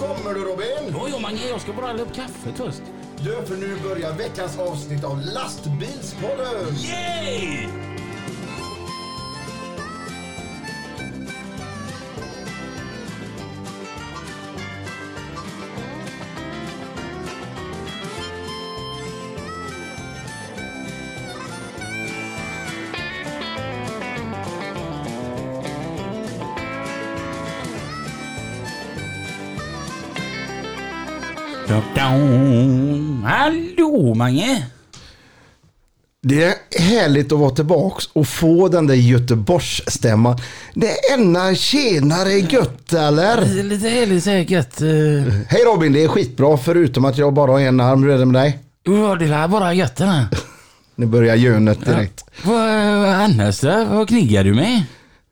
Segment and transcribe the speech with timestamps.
[0.00, 0.92] Kommer du Robin?
[0.92, 2.82] Jo, jo, Mange, jag ska bara hälla upp kaffet först.
[3.16, 6.76] Du, för nu börjar veckans avsnitt av Lastbilspodden!
[6.76, 7.91] Yay!
[34.02, 34.66] Hallå Mange!
[36.22, 40.38] Det är härligt att vara tillbaks och få den där Göteborgsstämman.
[40.74, 43.62] Det är ena tjenare gött eller?
[43.62, 44.82] Lite, härligt säkert.
[44.82, 48.02] Uh, Hej Robin, det är skitbra förutom att jag bara har en arm.
[48.02, 48.58] Hur är det med dig?
[48.82, 50.26] ja, det är bara gött här.
[50.94, 52.24] Nu börjar jönet direkt.
[52.44, 53.84] Vad vad annars då?
[53.90, 54.82] Vad kniggar du med?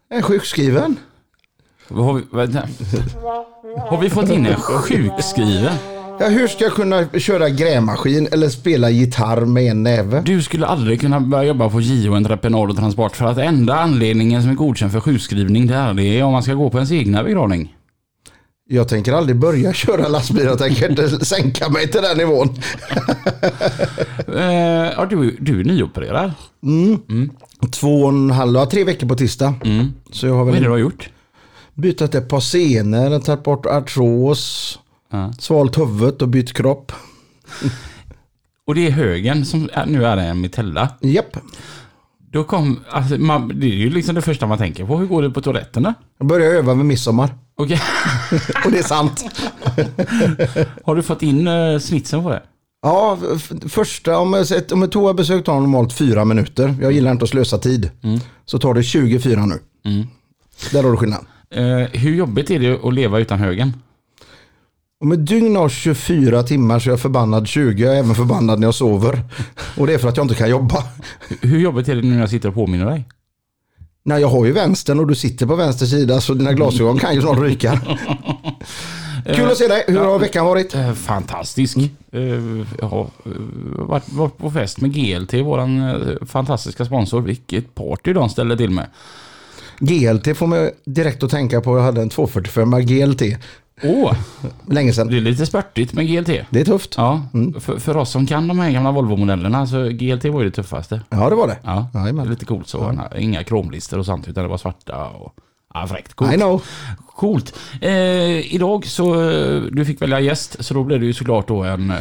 [0.08, 0.96] Jag är sjukskriven.
[1.88, 2.22] Har vi.
[3.90, 5.99] Har vi fått in en sjukskriven?
[6.20, 10.22] Ja, hur ska jag kunna köra grävmaskin eller spela gitarr med en näve?
[10.26, 14.42] Du skulle aldrig kunna börja jobba på JO Entreprenad och Transport för att enda anledningen
[14.42, 17.24] som är godkänd för sjukskrivning där det är om man ska gå på ens egna
[17.24, 17.74] begravning.
[18.68, 20.44] Jag tänker aldrig börja köra lastbil.
[20.44, 22.48] Jag tänker inte sänka mig till den nivån.
[24.36, 26.32] Eh, ja, du, du är nyopererad.
[27.72, 29.54] Två och en halv, tre veckor på tisdag.
[29.64, 29.92] Mm.
[30.12, 31.10] Så jag har Vad är det väl du har gjort?
[31.74, 34.78] bytt ett par senor, tagit bort artros,
[35.10, 35.32] Ja.
[35.38, 36.92] svalt huvudet och bytt kropp.
[38.66, 40.88] Och det är högen som är, nu är en mitella.
[41.00, 41.36] Japp.
[42.32, 44.96] Då kom, alltså, man, det är ju liksom det första man tänker på.
[44.98, 45.94] Hur går det på toaletterna?
[46.18, 47.34] Jag började öva med midsommar.
[47.56, 47.80] Okej.
[48.64, 49.24] Och det är sant.
[50.84, 52.42] Har du fått in uh, snitsen på det?
[52.82, 56.74] Ja, f- första, om, sett- om ett toabesök tar normalt fyra minuter.
[56.82, 57.90] Jag gillar inte att slösa tid.
[58.44, 59.58] Så tar det 24 nu.
[59.84, 60.06] Mm.
[60.72, 61.24] Där har du skillnad.
[61.54, 63.72] Eh, hur jobbigt är det att leva utan högen?
[65.02, 67.84] Om ett dygn har 24 timmar så är jag förbannad 20.
[67.84, 69.22] Jag är även förbannad när jag sover.
[69.76, 70.84] Och det är för att jag inte kan jobba.
[71.40, 73.04] Hur jobbigt är det nu när jag sitter och påminner dig?
[74.02, 77.14] Nej, jag har ju vänstern och du sitter på vänster sida så dina glasögon kan
[77.14, 77.80] ju snart ryka.
[79.34, 79.84] Kul att se dig.
[79.86, 80.74] Hur har veckan varit?
[80.74, 81.76] Eh, fantastisk.
[82.12, 82.22] Eh,
[82.80, 83.32] jag har eh,
[84.14, 87.20] varit, på fest med GLT, eh, fantastiska sponsor.
[87.20, 88.86] Vilket party de ställde till med.
[89.78, 91.76] GLT får mig direkt att tänka på.
[91.76, 93.22] Jag hade en 245 GLT.
[93.82, 94.12] Åh,
[94.66, 95.08] Länge sedan.
[95.08, 96.26] det är lite spurtigt med GLT.
[96.50, 96.94] Det är tufft.
[96.96, 97.22] Ja,
[97.60, 101.00] för, för oss som kan de här gamla Volvo-modellerna så GLT var ju det tuffaste.
[101.10, 101.58] Ja, det var det.
[101.64, 102.28] Ja, Jajamän.
[102.30, 102.94] lite coolt så.
[103.18, 105.34] Inga kromlister och sånt utan det var svarta och...
[105.74, 106.14] Ja, fräckt.
[106.14, 106.32] Coolt.
[106.34, 106.62] I know.
[107.16, 107.54] Coolt.
[107.80, 111.62] Eh, idag så, eh, du fick välja gäst, så då blev det ju såklart då
[111.62, 111.90] en...
[111.90, 111.96] eh,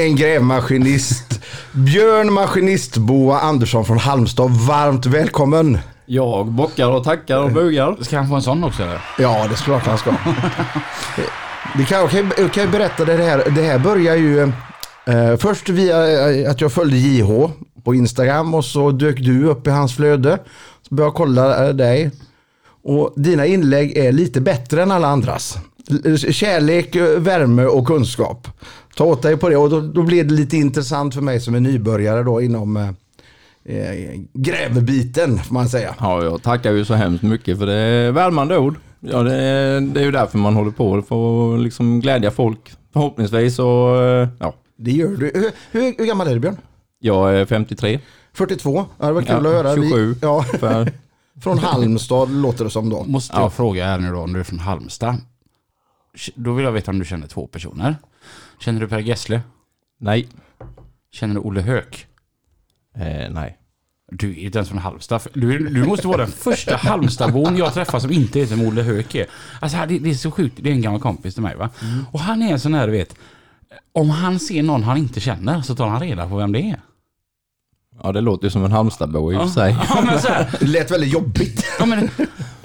[0.00, 1.40] En grävmaskinist.
[1.72, 4.50] Björn Maskinistboa Andersson från Halmstad.
[4.50, 5.78] Varmt välkommen.
[6.06, 7.96] Jag bockar och tackar och bugar.
[8.00, 9.00] Ska han få en sån också eller?
[9.18, 10.10] Ja, det är klart han ska.
[11.78, 13.50] Det kan, kan, jag kan berätta det här.
[13.50, 14.40] Det här börjar ju
[15.06, 17.50] eh, först via eh, att jag följde JH
[17.84, 20.38] på Instagram och så dök du upp i hans flöde.
[20.88, 22.10] Så började jag kolla eh, dig.
[22.84, 25.58] Och dina inlägg är lite bättre än alla andras.
[26.30, 28.48] Kärlek, eh, värme och kunskap.
[28.96, 31.54] Ta åt dig på det och då, då blir det lite intressant för mig som
[31.54, 32.94] är nybörjare då inom
[33.64, 35.94] eh, grävbiten får man säga.
[36.00, 38.76] Ja, jag tackar ju så hemskt mycket för det är värmande ord.
[39.00, 42.72] Ja, det är, det är ju därför man håller på, för att liksom glädja folk
[42.92, 45.30] förhoppningsvis och eh, ja, Det gör du.
[45.34, 46.56] Hur, hur, hur gammal är du Björn?
[46.98, 48.00] jag är 53.
[48.32, 48.86] 42.
[48.98, 49.74] Ja, det var kul Ja, att höra.
[49.74, 50.06] 27.
[50.14, 50.92] Vi, ja, För,
[51.42, 53.04] från Halmstad låter det som då.
[53.04, 55.16] Måste jag fråga här nu då, om du är från Halmstad.
[56.34, 57.96] Då vill jag veta om du känner två personer.
[58.60, 59.40] Känner du Per Gessle?
[60.00, 60.28] nej,
[61.12, 62.06] Känner du Olle Höök?
[62.98, 63.58] Eh, nej.
[64.12, 65.20] Du är inte ens från Halmstad.
[65.32, 69.14] Du, du måste vara den första Halmstadbon jag träffar som inte heter som Olle Höök
[69.14, 69.26] är.
[69.60, 70.58] Alltså det, det är så sjukt.
[70.62, 71.70] Det är en gammal kompis till mig va.
[72.12, 73.16] Och han är en sån här du vet.
[73.92, 76.80] Om han ser någon han inte känner så tar han reda på vem det är.
[78.02, 79.76] Ja, det låter ju som en Halmstadbo i och för sig.
[79.88, 81.66] Ja, men så här, Det lät väldigt jobbigt.
[81.78, 82.10] Ja, men,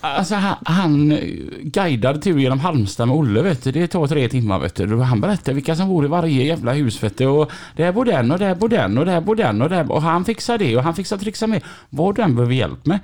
[0.01, 1.19] alltså, han, han eh,
[1.61, 3.71] guidade tur genom Halmstad med Olle, vet du.
[3.71, 5.01] Det tar tre timmar, vet du.
[5.01, 7.27] Han berättade vilka som bor i varje jävla hus, vet du.
[7.27, 10.01] Och där bor den och där bor den och där bor den och där Och
[10.01, 11.63] han fixar det och han fixar trixa med.
[11.89, 12.99] Vad du än behöver hjälp med.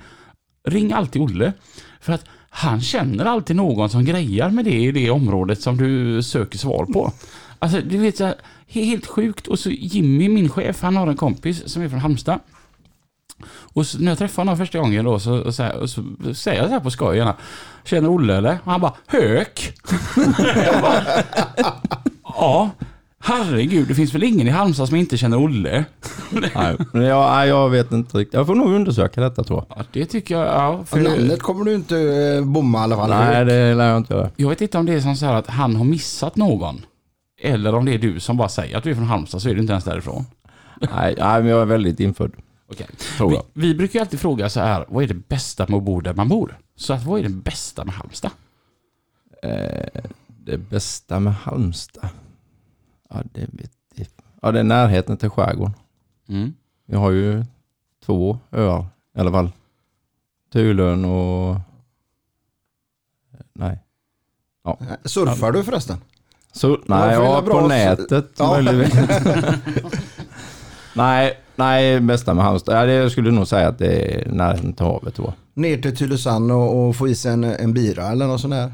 [0.68, 1.52] Ring alltid Olle.
[2.00, 6.22] För att han känner alltid någon som grejar med det i det området som du
[6.22, 7.12] söker svar på.
[7.58, 8.34] Alltså, du vet, så här,
[8.66, 9.46] helt sjukt.
[9.46, 12.40] Och så Jimmy, min chef, han har en kompis som är från Halmstad.
[13.48, 16.02] Och så, när jag träffade honom första gången då så, så, här, så
[16.34, 17.34] säger jag så här på skoj gärna,
[17.84, 18.58] Känner Olle eller?
[18.64, 19.74] Och han bara Hök.
[20.82, 21.02] Bara,
[22.22, 22.70] ja.
[23.18, 25.84] Herregud, det finns väl ingen i Halmstad som inte känner Olle?
[26.30, 28.34] Nej, jag, jag vet inte riktigt.
[28.34, 29.78] Jag får nog undersöka detta tror jag.
[29.78, 30.84] Ja, det tycker jag, ja.
[30.86, 33.10] För För namnet kommer du inte eh, bomma i alla fall.
[33.10, 34.30] Nej, det lär jag inte göra.
[34.36, 36.80] jag vet inte om det är som så här att han har missat någon.
[37.42, 39.54] Eller om det är du som bara säger att du är från Halmstad så är
[39.54, 40.24] du inte ens därifrån.
[40.80, 42.32] Nej, nej, men jag är väldigt infödd.
[43.16, 45.82] Tror Vi, vi brukar ju alltid fråga så här, vad är det bästa med att
[45.82, 46.58] bo där man bor?
[46.76, 48.30] Så att vad är det bästa med Halmstad?
[49.42, 52.08] Eh, det bästa med Halmstad?
[53.10, 54.06] Ja, det vet jag.
[54.42, 55.74] Ja, det är närheten till skärgården.
[56.28, 56.54] Mm.
[56.86, 57.44] Vi har ju
[58.04, 58.86] två öar
[59.16, 59.52] i alla fall.
[60.52, 61.56] Tulön och...
[63.52, 63.78] Nej.
[65.04, 65.98] Surfar du förresten?
[66.52, 68.52] Så, nej, det ja, på nätet Ja.
[68.52, 69.00] möjligtvis.
[70.94, 72.76] nej, nej, bästa med Halmstad.
[72.76, 75.32] Ja, det jag skulle nog säga att det är närheten till havet då.
[75.54, 78.72] Ner till Tylösand och, och få i sig en, en bira eller något sånt där?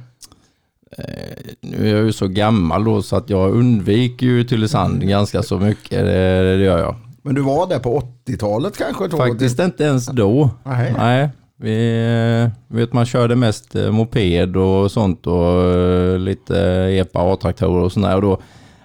[0.99, 5.43] Eh, nu är jag ju så gammal då så att jag undviker ju Tylösand ganska
[5.43, 5.91] så mycket.
[5.91, 6.97] Det, det gör jag.
[7.23, 9.17] Men du var där på 80-talet kanske?
[9.17, 10.51] Faktiskt inte ens då.
[10.65, 10.95] Nej.
[10.99, 12.05] Nej, vi
[12.43, 16.59] eh, vet man körde mest eh, moped och sånt och lite
[16.91, 18.39] epa A-traktorer och sådär och då,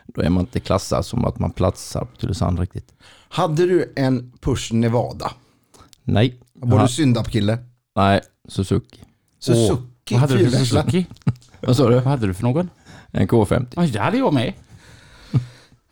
[0.06, 2.94] då är man inte klassad som att man platsar på Tylösand riktigt.
[3.30, 5.32] Hade du en Push Nevada?
[6.04, 6.40] Nej.
[6.54, 7.58] Var du syndapkille?
[7.96, 9.00] nej, Suzuki.
[9.40, 9.82] Suzuki
[10.12, 10.58] Vad hade du för.
[10.58, 11.06] Suzuki?
[11.62, 11.96] Vad sa du?
[11.96, 12.70] Vad hade du för någon?
[13.12, 13.68] En K50.
[13.76, 14.54] Ja, det hade jag med.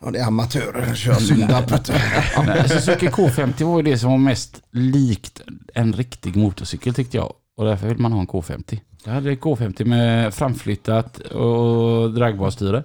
[0.04, 1.70] Ja, det är amatörer som kör syndap.
[2.70, 5.40] Suzuki K50 var ju det som var mest likt
[5.74, 7.32] en riktig motorcykel tyckte jag.
[7.56, 8.80] Och därför vill man ha en K50.
[9.04, 12.84] Jag hade K50 med framflyttat och dragbarstyre.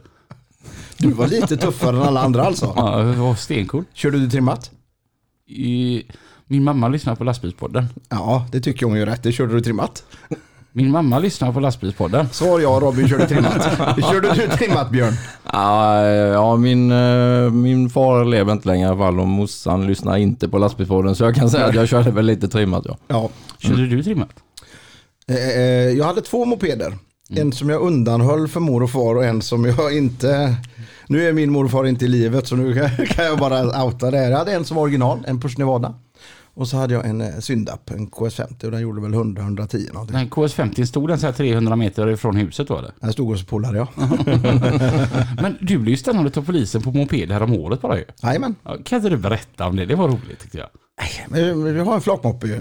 [1.02, 2.74] Du var lite tuffare än alla andra alltså.
[2.76, 3.84] Ja, det var stencool.
[3.94, 4.72] Körde du trimmat?
[5.48, 6.04] I,
[6.48, 7.86] min mamma lyssnar på lastbilspodden.
[8.10, 9.24] Ja, det tycker hon ju rätt.
[9.24, 10.04] Det körde du trimmat.
[10.74, 12.30] Min mamma lyssnar på lastbilspodden.
[12.30, 13.64] Svar ja, Robin körde trimmat.
[14.12, 15.14] Körde du trimmat Björn?
[15.54, 20.18] Ja, ja min, eh, min far lever inte längre i alla fall och morsan lyssnar
[20.18, 22.98] inte på lastbilspodden så jag kan säga att jag körde väl lite trimmat ja.
[23.08, 23.30] Ja.
[23.58, 24.30] Körde du trimmat?
[25.28, 25.62] Eh, eh,
[25.98, 26.98] Jag hade två mopeder.
[27.36, 30.56] En som jag undanhöll för mor och far och en som jag inte...
[31.08, 32.74] Nu är min mor och far inte i livet så nu
[33.08, 34.32] kan- jag bara outa det här.
[34.32, 35.94] Jag hade en som var original, en Push Nevada.
[36.54, 40.16] Och så hade jag en eh, Syndap, en KS50 och den gjorde väl 100-110 någonting.
[40.18, 42.92] Den KS50 stod den så här 300 meter ifrån huset då eller?
[43.00, 43.88] Den stod och så polade jag.
[45.42, 48.06] Men du blev ju stannad av polisen på moped här om året bara ju.
[48.24, 48.56] Jajamän.
[48.64, 49.86] Ja, Kan inte du berätta om det?
[49.86, 50.68] Det var roligt tyckte jag.
[51.28, 52.56] Men Vi har en flakmoppe ju.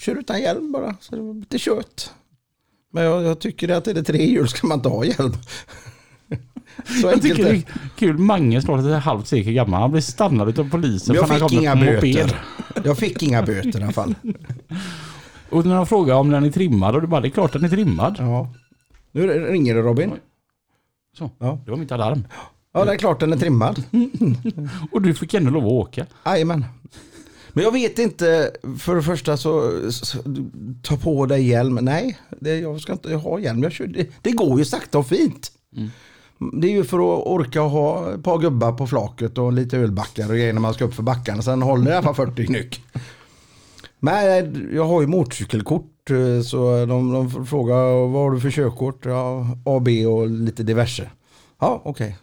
[0.00, 0.94] Kör utan hjälm bara.
[1.00, 2.10] Så det var lite kött.
[2.94, 5.32] Men jag, jag tycker att är det tre hjul ska man inte ha hjälm.
[7.00, 7.62] Så Jag tycker det är
[7.96, 8.18] kul.
[8.18, 9.80] Mange snart ett halvt sekel gammal.
[9.80, 12.40] Han blev stannad av polisen Men jag han fick inga böter.
[12.84, 14.14] Jag fick inga böter i alla fall.
[15.50, 17.64] Och när de frågade om den är trimmad och du bara, det är klart den
[17.64, 18.16] är trimmad.
[18.18, 18.54] Ja.
[19.12, 20.12] Nu ringer det Robin.
[21.18, 21.58] Så, Ja.
[21.64, 22.24] det var mitt alarm.
[22.72, 23.82] Ja, det är klart den är trimmad.
[24.92, 26.06] Och du fick ändå lov att åka.
[26.26, 26.64] Jajamän.
[27.54, 30.18] Men jag vet inte, för det första så, så
[30.82, 31.78] ta på dig hjälm.
[31.82, 33.62] Nej, det, jag ska inte ha hjälm.
[33.62, 35.52] Jag kör, det, det går ju sakta och fint.
[36.52, 40.28] Det är ju för att orka ha ett par gubbar på flaket och lite ölbackar
[40.28, 41.42] och grejer när man ska upp för backarna.
[41.42, 42.82] Sen håller det i alla fall 40 knyck.
[43.98, 49.04] Men jag har ju motorcykelkort eh, så de, de frågar vad har du för körkort?
[49.04, 51.10] Ja, A, B och lite diverse.
[51.60, 52.16] Ja, okej.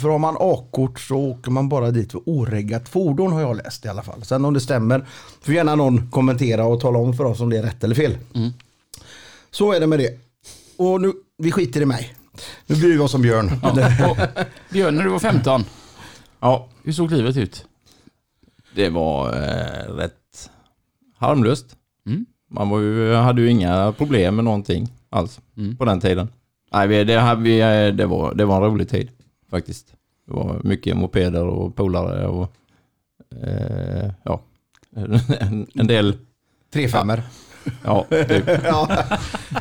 [0.00, 3.84] För har man A-kort så åker man bara dit för oreggat fordon har jag läst
[3.84, 4.22] i alla fall.
[4.24, 5.06] Sen om det stämmer
[5.42, 8.18] får gärna någon kommentera och tala om för oss om det är rätt eller fel.
[9.50, 10.18] Så är det med det.
[10.76, 12.14] Och nu, vi skiter i mig.
[12.66, 13.50] Nu bryr vi oss om Björn.
[13.62, 13.70] Ja.
[14.10, 14.16] Och,
[14.72, 15.64] Björn, när du var 15,
[16.40, 17.64] Ja, hur såg livet ut?
[18.74, 20.50] det var eh, rätt
[21.16, 21.66] harmlöst.
[22.06, 22.26] Mm.
[22.50, 25.76] Man var ju, hade ju inga problem med någonting alls Mm.
[25.76, 26.28] på den tiden.
[26.72, 29.10] Nej, det, vi, eh, det, var, det var en rolig tid
[29.54, 29.86] faktiskt.
[30.26, 32.52] Det var mycket mopeder och polare och
[33.42, 34.40] eh, ja,
[34.96, 36.16] en, en del,
[36.72, 37.22] Tre femmer.
[37.84, 38.44] ja, typ.
[38.64, 38.88] ja.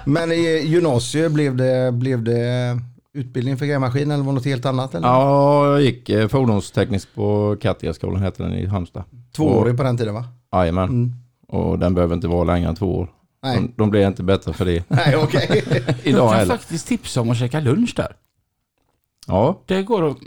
[0.06, 2.80] Men i gymnasiet blev det, blev det
[3.14, 4.96] utbildning för grävmaskin eller var det något helt annat?
[4.96, 5.08] Eller?
[5.08, 9.04] Ja, jag gick eh, fordonsteknisk på Kattiaskolan heter den i Halmstad.
[9.36, 10.26] Tvåårig på den tiden va?
[10.52, 11.14] Jajamän, Mm.
[11.48, 13.08] och den behöver inte vara längre än två år.
[13.44, 15.64] Nej, De, de blir inte bättre för det Nej okej.
[16.04, 16.58] idag jag kan heller.
[16.58, 18.16] faktiskt tipsa om att käka lunch där.
[19.28, 20.18] Ja, Det går att,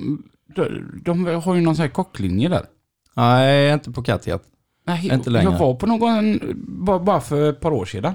[0.57, 2.67] de, de har ju någon sån här kocklinje där.
[3.15, 4.43] nej inte på Kattiat.
[4.87, 5.51] Nej, Inte längre.
[5.53, 6.41] Jag var på någon,
[6.85, 8.15] bara, bara för ett par år sedan.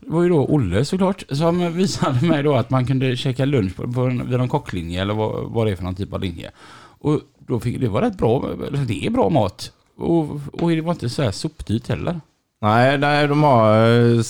[0.00, 3.76] Det var ju då Olle såklart som visade mig då att man kunde käka lunch
[3.76, 6.20] på, på en, vid någon kocklinje eller vad, vad det är för någon typ av
[6.20, 6.50] linje.
[6.98, 8.50] Och då fick, det var rätt bra,
[8.86, 9.72] det är bra mat.
[9.96, 12.20] Och, och det var inte så här sopdyrt heller.
[12.60, 14.22] Nej, nej, de har eh,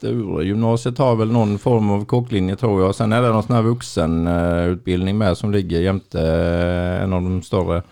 [0.00, 2.94] Sture gymnasiet har väl någon form av kocklinje tror jag.
[2.94, 7.42] Sen är det någon sån här vuxenutbildning med som ligger jämte eh, en av de
[7.42, 7.82] större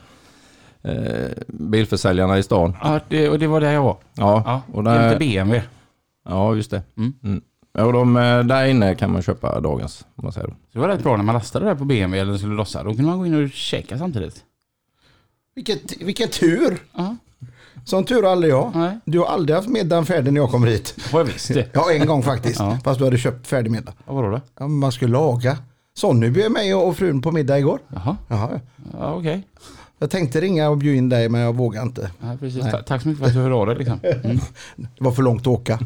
[0.82, 2.76] eh, bilförsäljarna i stan.
[2.82, 3.96] Ja, det, och det var där jag var.
[4.14, 5.62] Ja, Ja, och det är där, lite BMW.
[6.28, 6.82] ja just det.
[6.96, 7.12] Mm.
[7.24, 7.40] Mm.
[7.72, 10.48] Ja, Och de, eh, där inne kan man köpa dagens, om man säger.
[10.48, 12.82] Så det var rätt bra när man lastade där på BMW eller skulle lossa.
[12.82, 14.44] Då kunde man gå in och käka samtidigt.
[15.54, 16.78] Vilket, vilken tur!
[16.96, 17.16] Ja,
[17.84, 18.72] Sån tur har aldrig jag.
[18.74, 18.98] nej.
[19.04, 20.94] Du har aldrig haft middagen färdig när jag kommer hit.
[21.12, 21.68] Har jag visst det.
[21.74, 22.60] Ja, en gång faktiskt.
[22.60, 22.78] Ja.
[22.84, 23.92] Fast du hade köpt färdig middag.
[24.06, 24.40] Ja, vadå då?
[24.58, 25.58] Ja, man skulle laga.
[25.94, 27.78] Sonny bjöd mig och frun på middag igår.
[27.88, 28.60] Jaha, Jaha.
[28.92, 29.42] ja, okej.
[29.98, 32.10] Jag tänkte ringa och bjuda in dig men jag vågade inte.
[32.20, 32.62] Ja, precis.
[32.62, 32.72] Nej.
[32.72, 33.76] Ta- Tack så mycket för att du hörde av dig.
[33.76, 34.00] Liksom.
[34.24, 34.38] Mm.
[34.76, 35.78] Det var för långt att åka.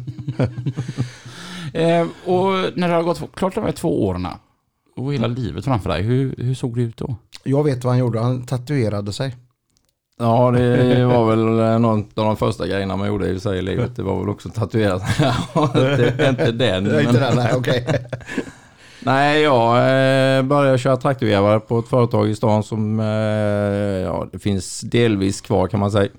[1.73, 4.27] Eh, och när det har gått klart de här två åren
[4.95, 7.15] och hela livet framför dig, hur, hur såg det ut då?
[7.43, 8.19] Jag vet vad han gjorde.
[8.19, 9.35] Han tatuerade sig.
[10.17, 13.95] Ja, det var väl någon av de första grejerna man gjorde i sig i livet.
[13.95, 15.03] Det var väl också tatuerat.
[15.73, 16.83] det inte den.
[16.83, 17.85] Det inte den, nej okej.
[19.05, 24.39] Nej, jag eh, började köra traktorgrävare på ett företag i stan som eh, ja, det
[24.39, 26.09] finns delvis kvar kan man säga.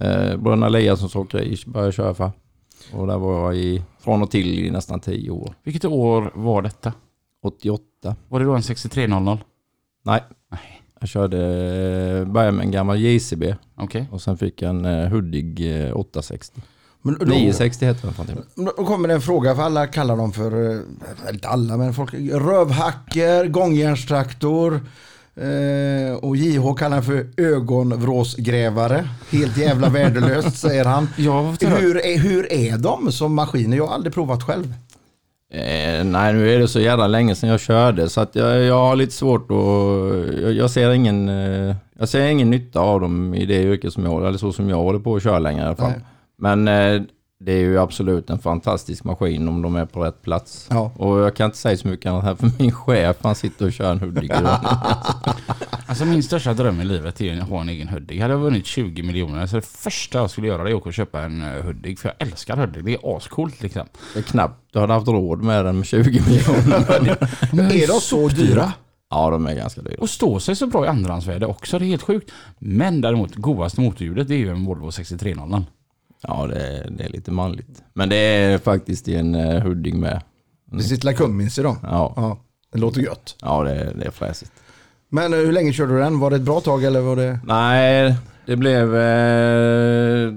[0.00, 2.30] Eh, Bröderna Eliassons åkeri började jag köra för.
[2.92, 5.54] Och där var jag i, från och till i nästan tio år.
[5.62, 6.92] Vilket år var detta?
[7.42, 8.16] 88.
[8.28, 9.18] Var det då en 6300?
[9.24, 9.40] Nej,
[10.04, 10.22] Nej.
[11.00, 11.36] Jag körde,
[12.26, 14.08] började med en gammal JCB Okej.
[14.10, 16.60] och sen fick jag en eh, Hudig eh, 860.
[17.02, 18.36] Men då, 960 heter den fan till.
[18.54, 20.80] då kommer det en fråga för alla kallar dem för, eh,
[21.32, 24.80] inte alla men folk, rövhacker, gångjärnstraktor.
[25.36, 29.08] Eh, och JH kallar den för ögonvråsgrävare.
[29.30, 31.04] Helt jävla värdelöst säger han.
[31.18, 33.76] Var Hur är, hur är de som maskiner?
[33.76, 34.74] Jag har aldrig provat själv.
[35.54, 38.78] Eh, nej, nu är det så jävla länge sedan jag körde så att jag, jag
[38.78, 40.42] har lite svårt att...
[40.42, 44.04] Jag, jag, ser ingen, eh, jag ser ingen nytta av dem i det yrke som
[44.04, 45.90] jag, eller så som jag håller på att köra längre i alla fall.
[45.90, 46.04] Nej.
[46.36, 47.02] Men eh,
[47.44, 50.68] det är ju absolut en fantastisk maskin om de är på rätt plats.
[50.70, 50.92] Ja.
[50.96, 53.72] Och jag kan inte säga så mycket annat här för min chef han sitter och
[53.72, 54.32] kör en Hudik.
[55.86, 58.20] Alltså min största dröm i livet är att ha en egen Hudik.
[58.20, 60.88] Hade jag vunnit 20 miljoner så det första jag skulle göra det är att åka
[60.88, 61.98] och köpa en eh, Hudik.
[61.98, 62.84] För jag älskar Hudik.
[62.84, 63.86] Det är ascoolt liksom.
[64.14, 67.10] det är knappt du hade haft råd med den med 20 miljoner.
[67.82, 68.72] Är de så dyra?
[69.10, 69.96] ja, de är ganska dyra.
[69.98, 71.78] Och står sig så bra i andrahandsvärde också.
[71.78, 72.30] Det är helt sjukt.
[72.58, 75.64] Men däremot godaste motorljudet det är ju en Volvo 6300.
[76.28, 77.82] Ja, det är, det är lite manligt.
[77.92, 80.22] Men det är faktiskt i en uh, Hudik med.
[80.72, 81.76] Det sitter Cummins i dem.
[81.82, 82.38] Ja, Ja,
[82.72, 83.36] det låter gött.
[83.42, 84.52] ja det, är- det är fräsigt.
[85.08, 86.18] Men eh, hur länge körde du den?
[86.18, 87.38] Var det ett bra tag eller var det?
[87.44, 88.14] Nej,
[88.46, 90.32] det blev eh,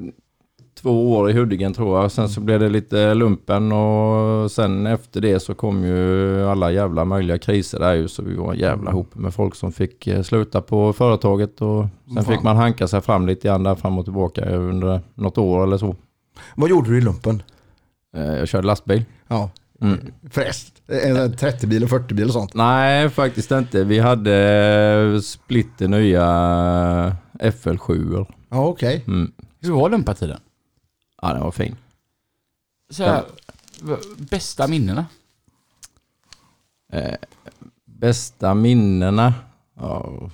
[0.81, 2.11] två år i Hudiken tror jag.
[2.11, 7.05] Sen så blev det lite lumpen och sen efter det så kom ju alla jävla
[7.05, 8.07] möjliga kriser där ju.
[8.07, 11.85] Så vi var en jävla hop med folk som fick eh, sluta på företaget och
[12.07, 12.25] sen Fan.
[12.33, 15.77] fick man hanka sig fram lite grann där fram och tillbaka under något år eller
[15.77, 15.95] så.
[16.55, 17.43] Vad gjorde du i lumpen?
[18.17, 19.05] Eh, jag körde lastbil.
[19.27, 19.49] Ja,
[19.81, 19.99] Mm.
[20.31, 20.73] förrest.
[20.87, 22.53] En 30-bil och 40-bil och sånt.
[22.53, 23.83] Nej, faktiskt inte.
[23.83, 26.23] Vi hade splitter nya
[27.39, 28.25] FL7.
[28.49, 29.03] Ja, okej.
[29.07, 29.31] Mm.
[29.61, 30.37] Hur var lumpatiden?
[31.21, 31.75] Ja, den var fin.
[32.89, 33.23] Så här,
[34.17, 35.05] bästa minnena?
[36.93, 37.15] Eh,
[37.85, 39.33] bästa minnena.
[39.79, 40.29] Ja,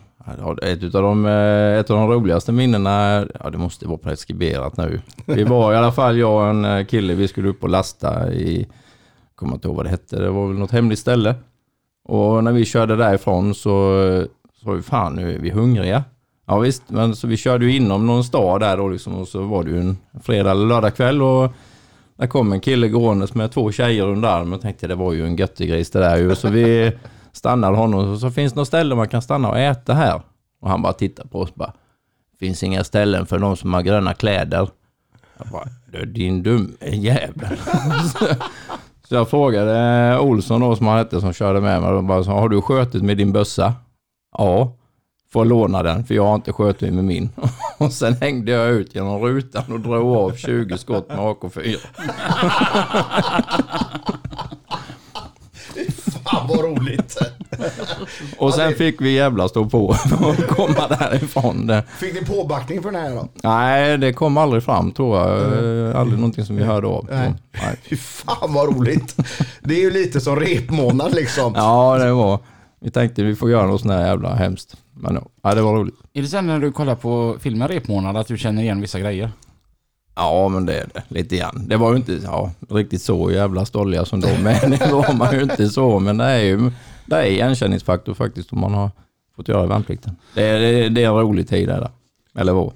[0.62, 5.02] ett, utav de, eh, ett av de roligaste minnena, ja det måste vara preskriberat nu.
[5.26, 8.34] Vi var i alla fall, jag och en eh, kille, vi skulle upp och lasta
[8.34, 8.68] i,
[9.36, 11.36] kommer inte ihåg vad det hette, det var väl något hemligt ställe.
[12.04, 14.26] Och när vi körde därifrån så eh,
[14.64, 16.04] sa vi fan nu är vi hungriga.
[16.46, 19.42] Ja visst, men så vi körde ju inom någon stad där då liksom och så
[19.42, 21.52] var det ju en fredag eller lördagkväll och
[22.16, 25.26] där kom en kille gåendes med två tjejer under armen och tänkte det var ju
[25.26, 26.36] en göttegris det där ju.
[26.36, 26.92] Så vi
[27.32, 30.22] stannade honom och så finns det något ställe man kan stanna och äta här.
[30.62, 31.74] Och han bara tittar på oss och bara.
[32.40, 34.70] Finns inga ställen för de som har gröna kläder.
[35.38, 37.58] Jag bara, du din dumme jävel.
[39.10, 41.92] Så jag frågade Olsson då som han hette som körde med mig.
[41.92, 43.74] Och bara, har du skjutit med din bössa?
[44.38, 44.78] Ja.
[45.34, 47.30] Får låna den för jag har inte skjutit med min.
[47.78, 51.78] Och sen hängde jag ut genom rutan och drog av 20 skott med AK4.
[56.24, 57.18] Fan vad roligt.
[58.38, 61.72] Och sen fick vi jävla stå på och komma därifrån.
[62.00, 63.28] Fick ni påbackning för den här då?
[63.44, 65.30] Nej, det kom aldrig fram tror jag.
[65.90, 67.08] Eh, Aldrig någonting som vi hörde av.
[67.12, 67.34] Nej.
[67.52, 67.76] Nej.
[67.90, 69.16] Fy fan vad roligt.
[69.62, 71.54] Det är ju lite som repmånad liksom.
[71.56, 72.40] Ja, det var...
[72.80, 74.76] Vi tänkte vi får göra något sånt här jävla hemskt.
[74.94, 75.96] Men ja, det var roligt.
[76.14, 79.32] Är det sen när du kollar på filmen Repmånad att du känner igen vissa grejer?
[80.16, 81.04] Ja, men det är det.
[81.08, 81.64] Lite grann.
[81.68, 84.70] Det var ju inte ja, riktigt så jävla stolliga som de är.
[84.80, 86.00] Det var man ju inte så.
[86.00, 86.72] Men det är ju
[87.06, 88.92] det är igenkänningsfaktor faktiskt om man har
[89.36, 90.16] fått göra värnplikten.
[90.36, 91.90] Det är, det, är- det är en rolig tid det där.
[92.42, 92.74] Eller vad?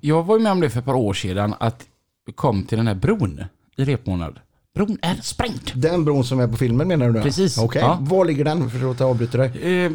[0.00, 1.86] Jag var ju med om det för ett par år sedan att
[2.26, 3.44] vi kom till den här bron
[3.76, 4.38] i Repmånad.
[4.74, 5.72] Bron är sprängd.
[5.74, 7.22] Den bron som är på filmen menar du?
[7.22, 7.98] Precis, Okej, ja.
[8.00, 8.70] var ligger den?
[8.70, 9.84] För att jag avbryter dig.
[9.84, 9.92] Eh,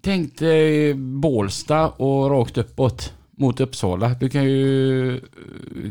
[0.00, 4.08] tänk dig Bålsta och rakt uppåt mot Uppsala.
[4.20, 5.20] Du kan ju eh,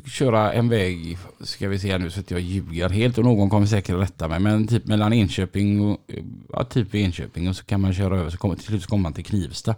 [0.05, 3.65] köra en väg, ska vi se nu så att jag ljuger helt och någon kommer
[3.65, 7.81] säkert rätta mig, men typ mellan Enköping och, eh, ja, typ Enköping och så kan
[7.81, 9.75] man köra över så kommer till slut så kommer man till Knivsta.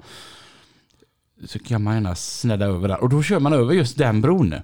[1.46, 4.56] Så kan man gärna snedda över där och då kör man över just den bron.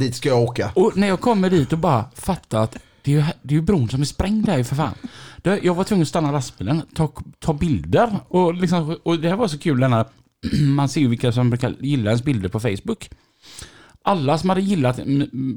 [0.00, 0.70] Dit ska jag åka.
[0.74, 3.62] Och när jag kommer dit och bara fattar att det är ju, det är ju
[3.62, 4.94] bron som är sprängd där ju för fan.
[5.36, 9.36] Det, jag var tvungen att stanna lastbilen, ta, ta bilder och, liksom, och det här
[9.36, 10.06] var så kul den här,
[10.74, 13.10] man ser ju vilka som brukar gilla ens bilder på Facebook.
[14.02, 15.00] Alla som hade gillat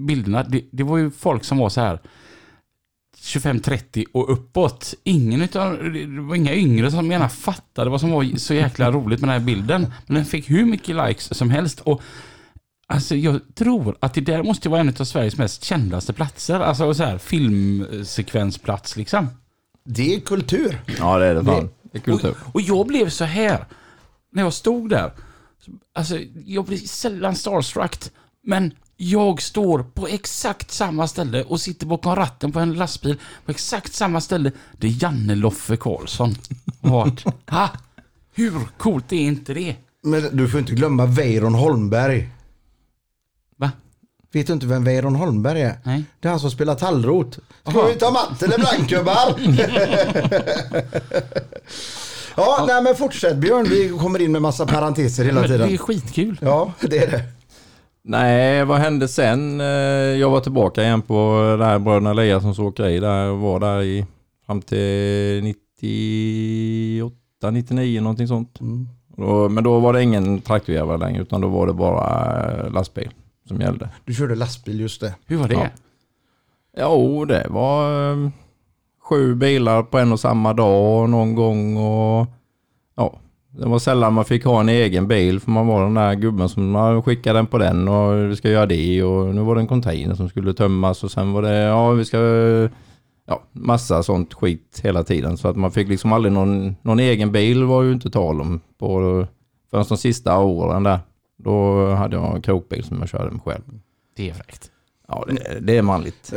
[0.07, 1.99] bilderna, det, det var ju folk som var så här
[3.17, 4.93] 25-30 och uppåt.
[5.03, 9.19] Ingen utav, det var inga yngre som gärna fattade vad som var så jäkla roligt
[9.19, 9.93] med den här bilden.
[10.05, 11.79] Men den fick hur mycket likes som helst.
[11.79, 12.01] Och
[12.89, 16.59] Alltså jag tror att det där måste vara en av Sveriges mest kändaste platser.
[16.59, 19.27] Alltså så här filmsekvensplats liksom.
[19.83, 20.81] Det är kultur.
[20.99, 21.69] Ja det är det fan.
[21.91, 22.35] Det är kultur.
[22.45, 23.65] Och, och jag blev så här
[24.31, 25.11] när jag stod där.
[25.93, 27.97] Alltså jag blir sällan starstruck.
[28.43, 33.51] Men jag står på exakt samma ställe och sitter bakom ratten på en lastbil på
[33.51, 34.51] exakt samma ställe.
[34.77, 36.35] Det är Janne Loffe Karlsson.
[36.79, 37.25] Vart?
[37.49, 37.69] Ha?
[38.35, 39.75] Hur coolt är inte det?
[40.03, 42.29] Men du får inte glömma Weiron Holmberg.
[44.37, 45.73] Vet du inte vem Weiron Holmberg är?
[45.83, 46.03] Nej.
[46.19, 47.39] Det är han som spelar tallrot.
[47.69, 47.87] Ska Aha.
[47.87, 49.27] vi ta mantel eller blankgubbar?
[52.37, 53.65] ja, nej men fortsätt Björn.
[53.69, 55.73] Vi kommer in med massa parenteser hela Men det tiden.
[55.73, 56.37] är skitkul.
[56.41, 57.23] Ja, det är det.
[58.03, 59.61] Nej, vad hände sen?
[59.61, 59.67] Eh,
[60.19, 64.05] Jag var tillbaka igen på det här Bröderna Eliassons åkeri där jag var där i
[64.45, 68.59] fram till 98, 99 någonting sånt.
[68.61, 68.87] Mm.
[69.17, 73.09] Och- Men då var det ingen traktorjävel längre utan då var det bara eh, lastbil
[73.47, 73.89] som gällde.
[74.05, 75.15] Du körde lastbil just det.
[75.25, 75.53] Hur var det?
[75.53, 75.69] Ja.
[76.79, 78.29] Jo, det var eh,
[79.09, 82.27] sju bilar på en och samma dag någon gång och
[82.95, 83.19] ja,
[83.51, 86.49] det var sällan man fick ha en egen bil för man var den där gubben
[86.49, 89.61] som man skickade den på den och vi ska göra det och nu var det
[89.61, 92.17] en container som skulle tömmas och sen var det, ja vi ska,
[93.27, 97.31] ja massa sånt skit hela tiden så att man fick liksom aldrig någon, någon egen
[97.31, 99.25] bil var ju inte tal om på
[99.71, 100.99] förrän de sista åren där.
[101.37, 103.63] Då hade jag en krokbil som jag körde med själv.
[104.15, 104.71] Det är fräckt.
[105.07, 106.33] Ja, det, det är manligt.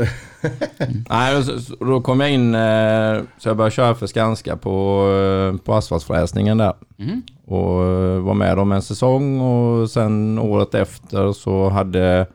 [1.08, 4.56] Nej, och så, så, då kom jag in, eh, så jag började köra för Skanska
[4.56, 6.74] på, eh, på asfaltfräsningen där.
[6.98, 7.22] Mm.
[7.44, 12.26] Och eh, var med dem en säsong och sen året efter så hade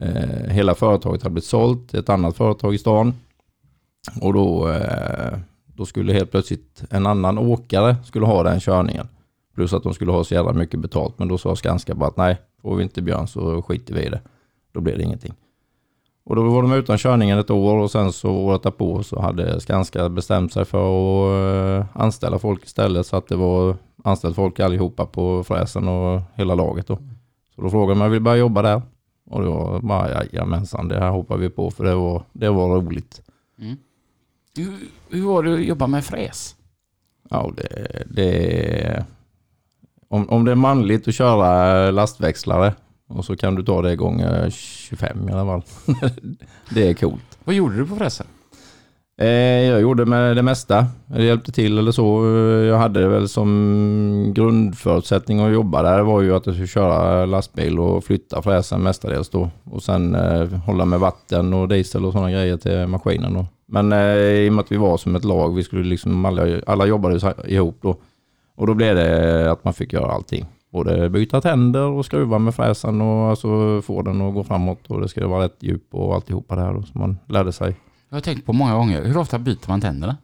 [0.00, 3.14] eh, hela företaget hade blivit sålt till ett annat företag i stan.
[4.20, 9.08] Och då, eh, då skulle helt plötsligt en annan åkare skulle ha den körningen.
[9.54, 11.18] Plus att de skulle ha så jävla mycket betalt.
[11.18, 14.08] Men då sa Skanska bara att nej, får vi inte Björn så skiter vi i
[14.08, 14.20] det.
[14.72, 15.34] Då blir det ingenting.
[16.24, 19.60] Och då var de utan körningen ett år och sen så året därpå så hade
[19.60, 24.60] Skanska bestämt sig för att eh, anställa folk istället så att det var anställt folk
[24.60, 26.98] allihopa på fräsen och hela laget då.
[27.54, 28.82] Så då frågade de om jag ville börja jobba där.
[29.30, 33.22] Och då bara jajamensan, det här hoppar vi på för det var, det var roligt.
[34.56, 34.78] Hur,
[35.10, 36.56] hur var det att jobba med fräs?
[37.30, 39.06] Ja, det, det
[40.12, 42.74] om, om det är manligt att köra lastväxlare
[43.08, 45.62] och så kan du ta det gånger 25 i alla fall.
[46.70, 47.38] det är coolt.
[47.44, 48.26] Vad gjorde du på fräsen?
[49.20, 49.28] Eh,
[49.70, 50.86] jag gjorde med det mesta.
[51.06, 52.26] Jag hjälpte till eller så.
[52.68, 57.26] Jag hade det väl som grundförutsättning att jobba där var ju att jag skulle köra
[57.26, 59.50] lastbil och flytta fräsen mestadels då.
[59.64, 63.46] Och sen eh, hålla med vatten och diesel och sådana grejer till maskinen då.
[63.66, 66.60] Men eh, i och med att vi var som ett lag, vi skulle liksom alla,
[66.66, 67.96] alla jobbade ihop då.
[68.54, 70.46] Och då blev det att man fick göra allting.
[70.70, 75.00] Både byta tänder och skruva med fräsen och alltså få den att gå framåt och
[75.00, 76.82] det ska vara rätt djup och alltihopa det här då.
[76.82, 77.76] Så man lärde sig
[78.08, 80.16] Jag har tänkt på många gånger, hur ofta byter man tänderna?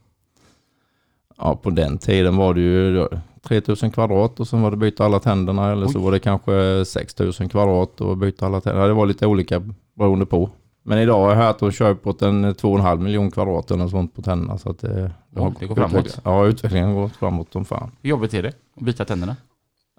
[1.37, 3.09] Ja, på den tiden var det ju
[3.43, 6.05] 3000 kvadrat och sen var det byta alla tänderna eller så Oj.
[6.05, 8.87] var det kanske 6000 kvadrat och byta alla tänderna.
[8.87, 9.63] Det var lite olika
[9.95, 10.51] beroende på.
[10.89, 14.15] Men idag har jag hört att de kör på en 2,5 miljon kvadrat eller sånt
[14.15, 14.59] på tänderna.
[14.59, 15.93] Så att det, Ja, det går framåt.
[16.07, 17.91] utveckling- Ja, utvecklingen går framåt som fan.
[18.03, 19.37] Hur jobbigt är det att byta tänderna?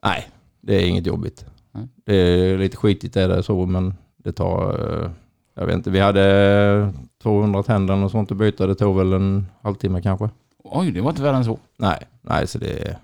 [0.04, 0.28] Nej,
[0.62, 1.45] det är inget jobbigt.
[1.71, 1.88] Nej.
[2.06, 4.69] Det är lite skitigt är det så, men det tar...
[5.04, 5.10] eh,
[5.56, 8.67] Jag vet inte, vi hade 200 tänder och sånt att byta.
[8.67, 10.30] Det tog väl en halvtimme kanske.
[10.63, 11.60] Oj, det var inte värre än så.
[11.78, 12.97] Nej, nej så det...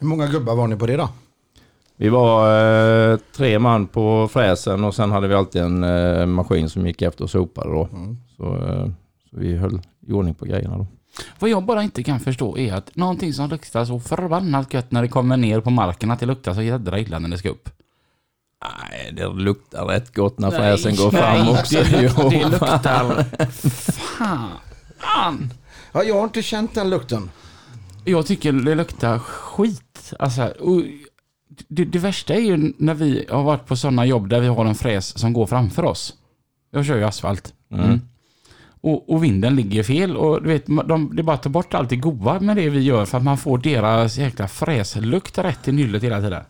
[0.00, 1.08] Hur många gubbar var ni på det då?
[2.02, 6.70] Vi var eh, tre man på fräsen och sen hade vi alltid en eh, maskin
[6.70, 7.88] som gick efter och sopade då.
[7.92, 8.16] Mm.
[8.36, 8.86] Så, eh,
[9.30, 10.86] så vi höll i ordning på grejerna då.
[11.38, 15.02] Vad jag bara inte kan förstå är att någonting som luktar så förbannat gött när
[15.02, 17.68] det kommer ner på marken att det luktar så jädra illa när det ska upp.
[18.62, 21.76] Nej, det luktar rätt gott när Nej, fräsen går fram nej, också.
[21.90, 23.24] Det, Jo, det luktar...
[24.98, 25.52] Fan!
[25.92, 27.30] Ja, jag har inte känt den lukten.
[28.04, 30.12] Jag tycker det luktar skit.
[30.18, 30.52] Alltså,
[31.68, 34.64] det, det värsta är ju när vi har varit på sådana jobb där vi har
[34.64, 36.14] en fräs som går framför oss.
[36.70, 37.54] Jag kör ju asfalt.
[37.70, 38.00] Mm.
[38.80, 41.90] Och, och vinden ligger fel och du vet, de, det bara att ta bort allt
[41.90, 45.72] det goda med det vi gör för att man får deras jäkla fräslukt rätt i
[45.72, 46.44] nyllet hela tiden.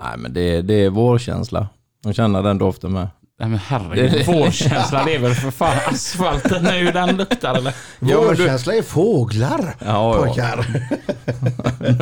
[0.00, 1.68] Nej, men det, det är vårkänsla.
[2.02, 3.08] De känner den doften med.
[3.38, 7.74] Nej men herregud, vårkänsla det är väl för fan asfalten nu den luktar eller?
[8.00, 10.24] Ja, Vårkänsla är fåglar, Ja, ja.
[10.24, 10.66] pojkar.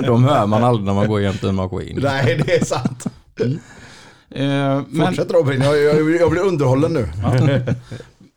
[0.03, 1.99] De hör man aldrig när man går jämte en maskin.
[2.03, 3.05] Nej, det är sant.
[4.31, 7.09] Eh, men, Fortsätt Robin, jag, jag, jag blir underhållen nu.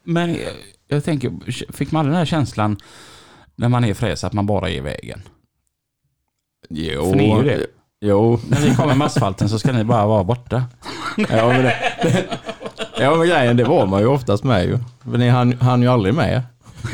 [0.03, 0.51] men jag,
[0.87, 1.31] jag tänker,
[1.73, 2.77] fick man den här känslan
[3.55, 5.21] när man är fräs att man bara är i vägen?
[6.69, 7.65] Jo, För ni är ju det.
[8.01, 10.63] Jo, När vi kommer med asfalten så ska ni bara vara borta.
[11.17, 11.75] ja men, det,
[12.99, 14.77] ja, men grejen det var man ju oftast med ju.
[15.03, 16.41] Men ni hann, hann ju aldrig med.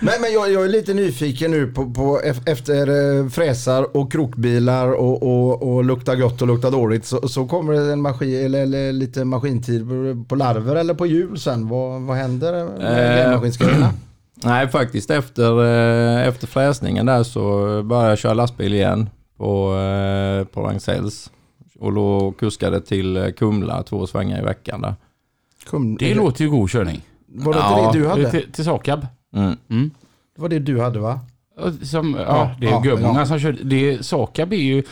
[0.00, 2.86] Men, men jag, jag är lite nyfiken nu på, på ef- efter
[3.20, 7.72] eh, fräsar och krokbilar och, och, och lukta gott och lukta dåligt så, så kommer
[7.72, 9.86] det en maskin, eller, eller lite maskintid
[10.28, 11.68] på, larver eller på hjul sen.
[11.68, 13.90] Vad, vad händer med Eh, grävmaskinsgrejerna?
[14.44, 17.40] Nej, faktiskt efter, eh, efter fräsningen där så
[17.82, 19.74] började jag köra lastbil igen på,
[20.52, 21.30] på Ragn-Sells.
[21.78, 24.94] Och då kuskade till eh, Kumla två svängar i veckan där.
[25.66, 27.00] Kom, Det låter ju god körning.
[27.26, 28.30] var det Ja, det du hade?
[28.30, 29.06] Till, till Sakab.
[29.36, 29.56] Mm.
[29.70, 29.90] Mm.
[30.36, 31.20] Det var det du hade va?
[31.82, 33.26] Som, ja, Ja, det är ja, gubbmånga ja.
[33.26, 33.58] som kör.
[33.62, 34.82] Det är, Sakab är ju...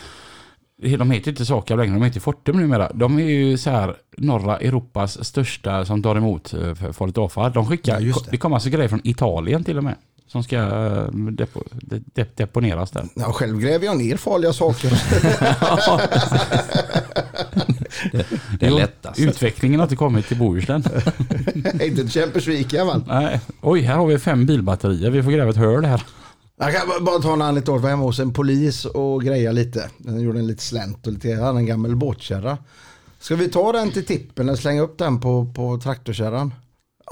[0.97, 2.91] De heter inte Sakab längre, de heter Fortum numera.
[2.93, 7.51] De är ju så här norra Europas största som tar emot eh, för farligt avfall.
[7.51, 8.31] De skickar, Ja, det.
[8.31, 8.37] det.
[8.37, 9.95] kommer alltså grejer från Italien till och med.
[10.27, 13.05] Som ska eh, depo, de, de, deponeras där.
[13.15, 14.89] Ja, själv gräver jag ner farliga saker.
[18.59, 19.19] Det är Jo, lättast.
[19.19, 20.83] Utvecklingen har inte kommit till Bohuslän.
[21.55, 23.03] inte till Kämpersvik i alla fall.
[23.07, 23.39] Nej.
[23.61, 25.09] Oj, här har vi fem bilbatterier.
[25.09, 26.03] Vi får gräva ett hål här.
[26.57, 27.75] Jag kan bara- ta en anekdot.
[27.75, 29.89] Jag var hemma hos en polis och greja lite.
[29.97, 32.57] Den gjorde en lite slänt och lite, jag hade en gammal båtkärra.
[33.19, 36.53] Ska vi ta den till tippen eller slänga upp den på, på traktorkärran?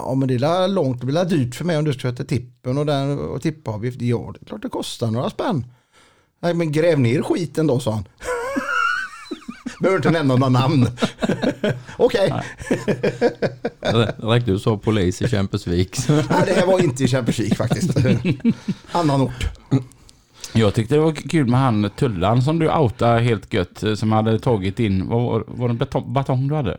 [0.05, 2.77] Ja men det är långt, det blir dyrt för mig om du ska till tippen
[2.77, 4.01] och, den, och tippavgift.
[4.01, 5.65] Ja det är klart det kostar några spänn.
[6.39, 8.03] Nej men gräv ner skiten då sa han.
[9.79, 10.87] Behöver inte nämna några namn.
[11.97, 12.33] Okej,
[14.17, 15.97] räckte du sa polis i Kämpesvik.
[16.09, 17.97] Nej, det här var inte i Kämpersvik faktiskt.
[18.91, 19.49] Annan ort.
[20.53, 23.83] Jag tyckte det var kul med han Tullan som du outade helt gött.
[23.95, 26.77] Som hade tagit in, vad var, var det batong, batong du hade?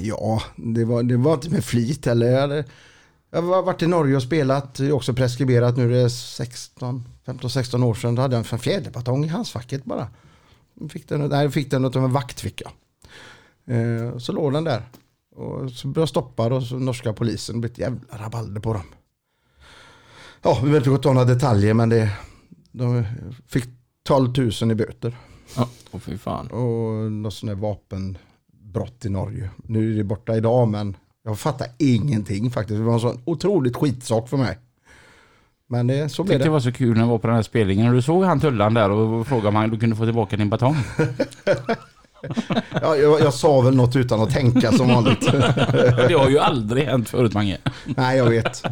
[0.00, 2.26] Ja, det var, det var inte med flit heller.
[2.26, 2.64] Jag, hade,
[3.30, 7.84] jag har varit i Norge och spelat, det också preskriberat nu, det är 16, 15-16
[7.84, 8.14] år sedan.
[8.14, 10.08] Då hade jag en fjäderbatong i handskfacket bara.
[10.90, 12.72] Fick den, nej, fick den av en vakt fick jag.
[13.76, 14.82] Eh, så låg den där.
[15.36, 18.72] Och så blev jag stoppad och så norska polisen, det blev ett jävla rabalder på
[18.72, 18.84] dem.
[20.42, 22.10] Ja, vi behöver inte gå ta några detaljer men det,
[22.72, 23.04] de
[23.46, 23.64] fick
[24.02, 25.16] 12 000 i böter.
[25.56, 26.46] Ja, åh fy fan.
[26.46, 27.56] Och något sånt där
[28.74, 29.50] vapenbrott i Norge.
[29.66, 32.78] Nu är det borta idag men jag fattar ingenting faktiskt.
[32.78, 34.58] Det var en sån otroligt skitsak för mig.
[35.68, 36.50] Men det, så blev det det.
[36.50, 37.94] var så kul när jag var på den här spelningen.
[37.94, 40.76] Du såg han Tullan där och frågade om han du kunde få tillbaka din batong.
[42.82, 45.32] Ja, jag, jag sa väl något utan att tänka som vanligt.
[46.08, 47.58] Det har ju aldrig hänt förut Mange.
[47.84, 48.64] Nej, jag vet.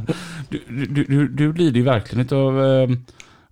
[0.49, 2.91] Du, du, du, du lider ju verkligen av, eh,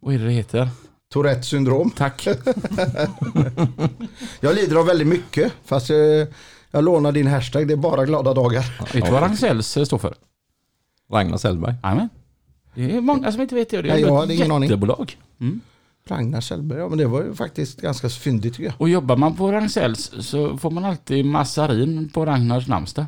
[0.00, 0.68] vad är det det heter?
[1.12, 1.90] Tourettes syndrom.
[1.90, 2.26] Tack.
[4.40, 5.52] Jag lider av väldigt mycket.
[5.64, 6.26] Fast jag,
[6.70, 7.68] jag lånar din hashtag.
[7.68, 8.92] Det är bara glada dagar.
[8.94, 10.14] Vet du vad Ragn-Sells eh, står för?
[11.12, 11.74] Ragnar Sellberg.
[11.82, 12.08] Jajamän.
[12.74, 13.82] Det är många som inte vet det.
[13.82, 14.68] Det är Nej, jag ett hade ingen aning.
[14.68, 15.16] jättebolag.
[15.40, 15.60] Mm.
[16.08, 16.78] Ragnar Sellberg.
[16.78, 18.74] Ja, men det var ju faktiskt ganska fyndigt tycker jag.
[18.80, 23.06] Och jobbar man på Ragn-Sells så får man alltid massarin på Ragnars namnsdag.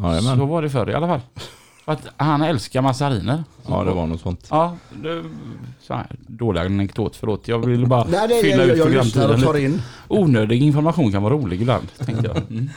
[0.00, 0.48] Så Jajamän.
[0.48, 1.20] var det förr i alla fall.
[1.84, 3.44] För att han älskar massariner.
[3.68, 4.46] Ja, det var något sånt.
[4.50, 5.24] Ja, det,
[5.80, 7.48] så här, dålig anekdot, förlåt.
[7.48, 9.82] Jag ville bara Nej, det, fylla jag, ut jag, jag lyssnar programtiden och tar in.
[10.08, 12.36] Onödig information kan vara rolig ibland, tänkte jag.
[12.36, 12.68] Mm.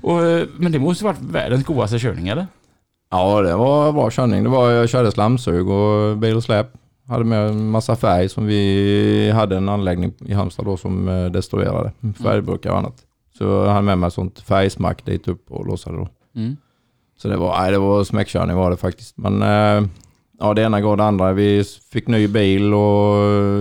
[0.00, 2.46] Och, eh, men det måste varit världens godaste körning, eller?
[3.10, 4.42] Ja, det var bra körning.
[4.42, 6.66] Det var, jag körde slamsug och bil och släp.
[7.08, 11.24] Hade med en massa färg som vi hade en anläggning i Halmstad då som eh,
[11.24, 11.92] destruerade.
[12.22, 12.96] Färgburkar och annat.
[13.38, 16.08] Så jag hade med mig sånt färgsmack dit upp och låsade då.
[16.36, 16.56] Mm.
[17.16, 19.16] Så det var, nej, det var smäckkörning var det faktiskt.
[19.16, 19.88] Men eh,
[20.38, 21.32] ja, det ena går det andra.
[21.32, 23.16] Vi fick ny bil och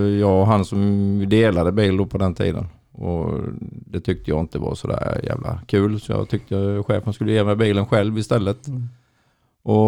[0.09, 2.67] jag och han som delade bil då på den tiden.
[2.91, 5.99] Och det tyckte jag inte var sådär jävla kul.
[5.99, 8.67] Så jag tyckte chefen skulle ge mig bilen själv istället.
[8.67, 8.89] Mm.
[9.63, 9.81] Och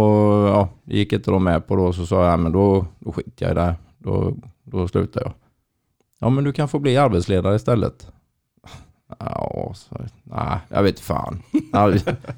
[0.48, 1.94] ja, gick inte de med på då.
[1.94, 3.76] Så sa jag, ja, men då, då skiter jag i det.
[3.98, 5.34] Då, då slutar jag.
[6.20, 8.12] Ja, men du kan få bli arbetsledare istället.
[9.20, 11.42] Ja, så, nej, jag vet fan.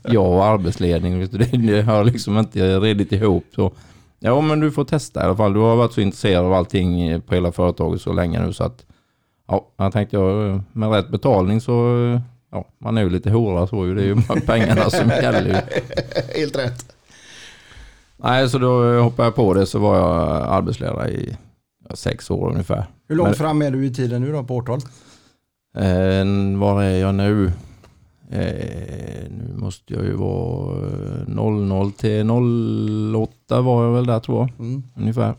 [0.03, 3.45] Jag och arbetsledning, vet du, det, har liksom inte redit ihop.
[3.55, 3.71] Så.
[4.19, 5.53] Ja, men du får testa i alla fall.
[5.53, 8.85] Du har varit så intresserad av allting på hela företaget så länge nu så att
[9.47, 11.71] ja, jag tänkte jag med rätt betalning så
[12.51, 13.95] ja, man är ju lite hora så ju.
[13.95, 15.53] Det är ju pengarna som gäller.
[16.35, 16.95] Helt rätt.
[18.17, 21.37] Nej, så då hoppade jag på det så var jag arbetsledare i
[21.93, 22.85] sex år ungefär.
[23.07, 24.79] Hur långt Men- fram är du i tiden nu då på årtal?
[25.79, 27.51] Eh, var är jag nu?
[28.31, 34.37] Eh, nu måste jag ju vara eh, 00 till 08 var jag väl där tror
[34.39, 34.65] jag.
[34.67, 34.83] Mm.
[34.95, 35.35] Ungefär.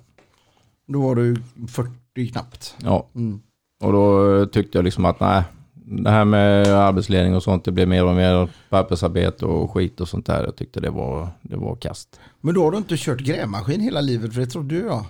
[0.86, 1.36] Då var du
[1.68, 2.76] 40 knappt.
[2.84, 3.40] Ja, Mm.
[3.82, 5.42] och då eh, tyckte jag liksom att nej,
[5.74, 10.08] det här med arbetsledning och sånt, det blev mer och mer pappersarbete och skit och
[10.08, 10.44] sånt där.
[10.44, 12.20] Jag tyckte det var, det var kast.
[12.40, 15.04] Men då har du inte kört grävmaskin hela livet för det trodde ju jag.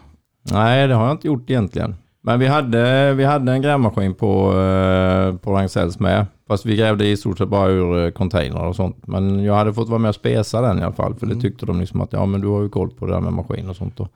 [0.53, 1.95] Nej, det har jag inte gjort egentligen.
[2.23, 6.27] Men vi hade, vi hade en grävmaskin på, eh, på Ragn-Sells med.
[6.49, 9.07] Fast vi grävde i stort sett bara ur eh, containrar och sånt.
[9.07, 11.15] Men jag hade fått vara med och spesa den i alla fall.
[11.15, 13.21] För det tyckte de liksom att ja men du har ju koll på det där
[13.21, 13.97] med maskin och sånt.
[13.97, 14.09] Då.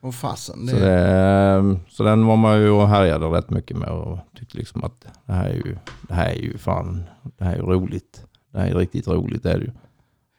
[0.00, 0.66] Och fasen.
[0.66, 0.72] Det...
[0.72, 4.58] Så, det, eh, så den var man ju och härjade rätt mycket med och tyckte
[4.58, 5.76] liksom att det här är ju,
[6.08, 7.04] det här är ju fan,
[7.38, 8.26] det här är ju roligt.
[8.52, 9.72] Det här är riktigt roligt är det ju.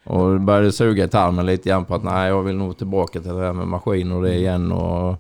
[0.05, 3.19] Och det började suga i tarmen lite grann på att nej jag vill nog tillbaka
[3.19, 4.71] till det här med maskin och det igen.
[4.71, 5.17] Och,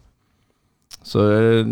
[1.05, 1.65] så eh,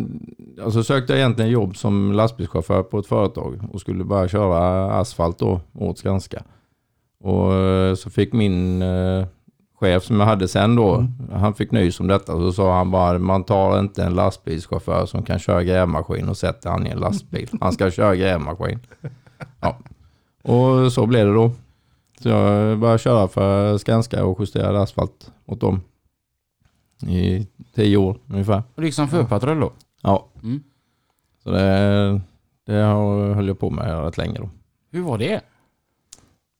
[0.63, 5.39] alltså sökte jag egentligen jobb som lastbilschaufför på ett företag och skulle börja köra asfalt
[5.39, 6.43] då åt Skanska.
[7.19, 9.26] Och eh, så fick min eh,
[9.80, 12.34] chef som jag hade sen då, han fick nys om detta.
[12.34, 16.69] Så sa han bara, man tar inte en lastbilschaufför som kan köra grävmaskin och sätter
[16.69, 17.50] han i en lastbil.
[17.62, 18.80] Han ska köra grävmaskin.
[19.62, 19.78] Ja.
[20.43, 21.52] Och så blev det då.
[22.22, 25.82] Så jag började köra för Skanska och justerade asfalt åt dem.
[27.10, 28.63] I tio år ungefär.
[28.76, 29.72] Och liksom förpatrull då?
[30.02, 30.28] Ja.
[30.44, 30.63] Mm.
[31.44, 32.22] Så det,
[32.66, 34.50] det har- höll jag på med rätt länge då.
[34.92, 35.42] Hur var det?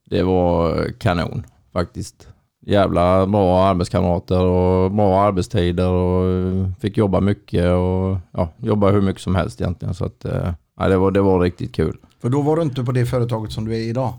[0.10, 2.28] Det var kanon faktiskt.
[2.66, 9.22] Jävla bra arbetskamrater och bra arbetstider och fick jobba mycket och ja, jobba hur mycket
[9.22, 9.94] som helst egentligen.
[9.94, 11.98] Så att, eh, ja, det, var, det var riktigt kul.
[12.22, 14.14] För då var du inte på det företaget som du är idag.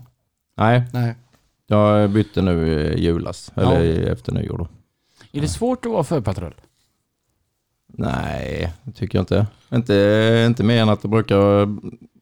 [0.57, 1.15] Nej, Nej.
[1.67, 4.67] jag bytte nu i julas, eller i- efter nyår då.
[5.35, 6.53] Är det svårt att vara förpatrull?
[7.87, 9.47] Nej, det tycker jag inte.
[9.73, 11.65] Inte, inte mer än att det brukar,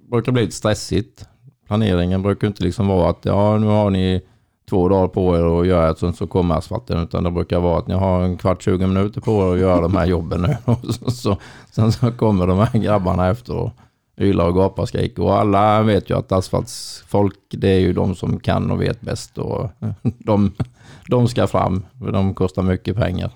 [0.10, 1.26] brukar bli lite stressigt.
[1.68, 4.22] Planeringen brukar inte liksom vara att ja, nu har ni
[4.70, 7.04] två dagar på er att göra ett sånt så kommer asfalten.
[7.04, 9.82] Utan det brukar vara att ni har en kvart, 20 minuter på er att göra
[9.82, 10.58] de här jobben nu.
[10.72, 11.38] Och så, så,
[11.72, 13.72] sen så kommer de här grabbarna efter och
[14.18, 15.24] ylar och gapar och skriker.
[15.24, 19.38] Och alla vet ju att asfaltsfolk, det är ju de som kan och vet bäst.
[19.38, 19.70] Och
[20.02, 20.52] de,
[21.08, 23.32] de ska fram, för de kostar mycket pengar.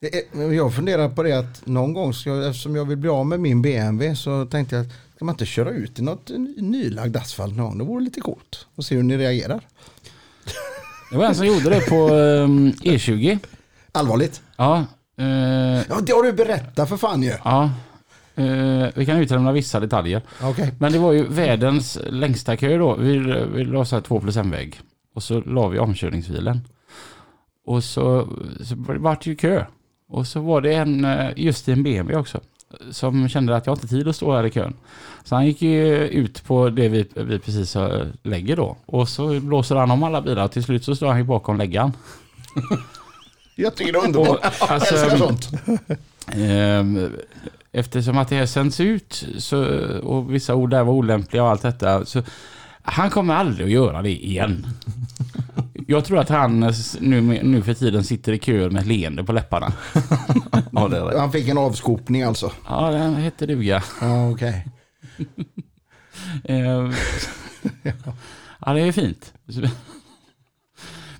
[0.00, 3.40] Är- Jag funderar på det att någon gång, jag, eftersom jag vill bli av med
[3.40, 7.56] min BMW så tänkte jag, ska man inte köra ut i något ny- nylagd asfalt
[7.56, 7.78] någon gång?
[7.78, 8.66] Det vore lite coolt.
[8.74, 9.60] Och se hur ni reagerar.
[11.10, 13.38] Det var en som gjorde det på ehm, E20.
[13.92, 14.42] Allvarligt?
[14.56, 14.84] Ja,
[15.18, 15.26] eh,
[15.88, 17.32] Ja, det har du berättat för fan ju.
[17.44, 17.70] ja.
[18.34, 20.22] Eh, vi kan utelämna vissa detaljer.
[20.42, 20.74] Okej.
[20.78, 22.94] Men det var ju världens längsta kö då.
[22.94, 23.18] Vi,
[23.54, 24.80] vi la så här 2 plus en väg.
[25.16, 26.60] Och så la vi omkörningsfilen.
[27.64, 28.28] Och så,
[28.60, 29.64] så vart det ju kö.
[30.08, 32.40] Och så var det en, eh, just i en BMW också.
[32.90, 34.74] Som kände att jag har inte tid att stå här i kön.
[35.24, 38.76] Så han gick ju ut på det vi, vi precis eh, lägger då.
[38.86, 40.44] Och så blåser han om alla bilar.
[40.44, 41.92] Och till slut så står han ju bakom läggaren.
[43.56, 44.38] Jag tycker det är underbart.
[44.60, 45.50] Och, alltså, Jag älskar sånt.
[46.34, 47.12] Ehm,
[47.72, 49.64] Eftersom att det här sänds ut så,
[49.98, 52.04] och vissa ord där var olämpliga och allt detta.
[52.04, 52.22] Så
[52.86, 54.66] han kommer aldrig att göra det igen.
[55.86, 59.32] Jag tror att han nu, nu för tiden sitter i kö med ett leende på
[59.32, 59.72] läpparna.
[60.72, 61.18] Ja, det är rätt.
[61.18, 62.52] Han fick en avskopning alltså.
[62.68, 63.82] Ja, den hette duga.
[64.00, 64.66] Ja, okej.
[66.44, 66.92] Ehm,
[68.66, 69.32] Ja, det är fint.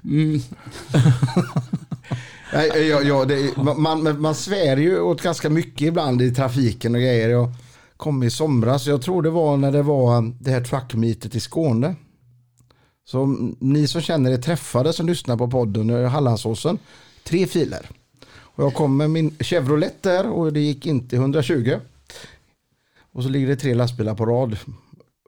[0.04, 0.40] Mm,
[2.52, 7.00] Nej, ja, ja, det, man, man, svär ju åt ganska mycket ibland i trafiken och
[7.00, 7.28] grejer.
[7.28, 7.52] Jag
[7.96, 11.94] kom i somras, jag tror det var när det var det här truckmeetet i Skåne.
[13.04, 13.26] Så
[13.60, 16.78] ni som känner er träffade som lyssnar på podden, eh, Hallandsåsen,
[17.24, 17.90] tre filer.
[18.28, 21.78] Och jag kom med min Chevrolet där och det gick inte 120.
[23.12, 24.56] Och så ligger det tre lastbilar på rad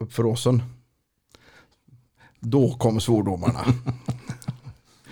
[0.01, 0.63] uppför åsen.
[2.39, 3.59] Då kom svordomarna.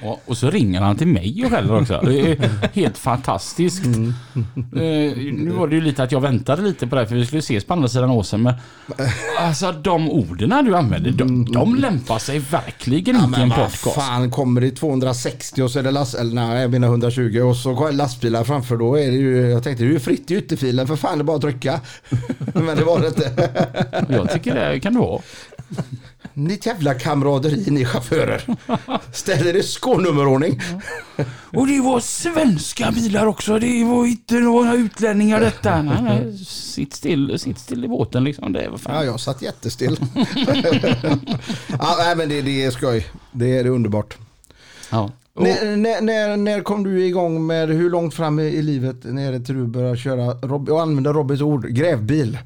[0.08, 2.02] Ja, och så ringer han till mig och skäller också.
[2.06, 3.86] Det är helt fantastiskt.
[3.86, 4.13] Mm.
[4.58, 7.26] Eh, nu var det ju lite att jag väntade lite på det här, för vi
[7.26, 8.43] skulle ses på andra sidan åsen.
[8.43, 8.54] Men
[9.39, 13.96] alltså de orden du använder, de, de lämpar sig verkligen inte i en Men podcast.
[13.96, 17.56] fan, kommer det 260 och så är det last, eller nej, jag menar 120 och
[17.56, 20.36] så går lastbilar framför då är det ju, jag tänkte det är ju fritt i
[20.36, 21.80] ytterfilen för fan det är bara att trycka.
[22.54, 23.50] Men det var det inte.
[24.10, 25.22] Jag tycker det kan du ha.
[26.38, 28.41] Ni jävla kamraderi ni chaufförer.
[29.12, 30.62] Ställer det skånummerordning.
[31.54, 33.60] Och det var svenska bilar också.
[33.60, 35.82] Det var inte några utlänningar detta.
[35.82, 38.54] Nej, nej, sitt still, sitt still i båten liksom.
[38.54, 38.95] Det var fan.
[38.95, 39.97] Ja, jag satt jättestill.
[41.80, 43.08] ja, nej, men det, det är skoj.
[43.32, 44.17] Det är, det är underbart.
[44.91, 45.12] Ja.
[45.34, 48.95] Och, När, när, när, när kom du igång med, hur långt fram i, i livet
[49.04, 52.38] när till du började köra, Rob, och använda Robbys ord, grävbil?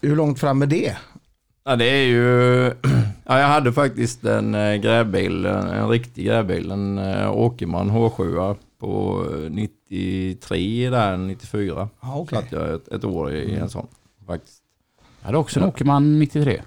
[0.00, 0.96] Hur långt fram är det?
[1.64, 2.72] Ja, det är ju...
[3.30, 8.56] Ja, jag hade faktiskt en eh, grävbil, en, en riktig grävbil, en uh, Åkerman H7
[8.80, 11.88] på eh, 93 där, 94.
[12.00, 12.38] Ja, okej.
[12.38, 13.86] Satt jag ett, ett år i en sån
[14.26, 14.62] faktiskt.
[15.20, 16.62] jag hade också en Åkerman 93.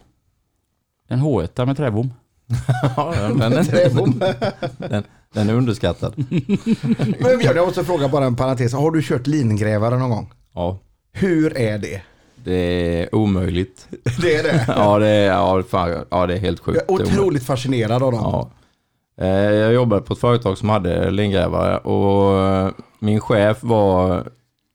[1.08, 2.14] En H1 med träbom.
[2.98, 6.14] Ja, den, den, är, den, den är underskattad.
[7.20, 8.74] Men jag måste fråga bara en parentes.
[8.74, 10.34] Har du kört lingrävare någon gång?
[10.54, 10.80] Ja,
[11.12, 12.02] Hur är det?
[12.44, 12.54] Det
[13.02, 13.88] är omöjligt.
[14.22, 14.66] Det är det.
[14.78, 16.84] Ja, det är, ja, fan, ja, det är helt sjukt.
[16.88, 18.22] Jag är otroligt fascinerad av dem.
[18.24, 18.52] Ja.
[19.26, 24.24] Eh, Jag jobbade på ett företag som hade lingrävare och eh, min chef var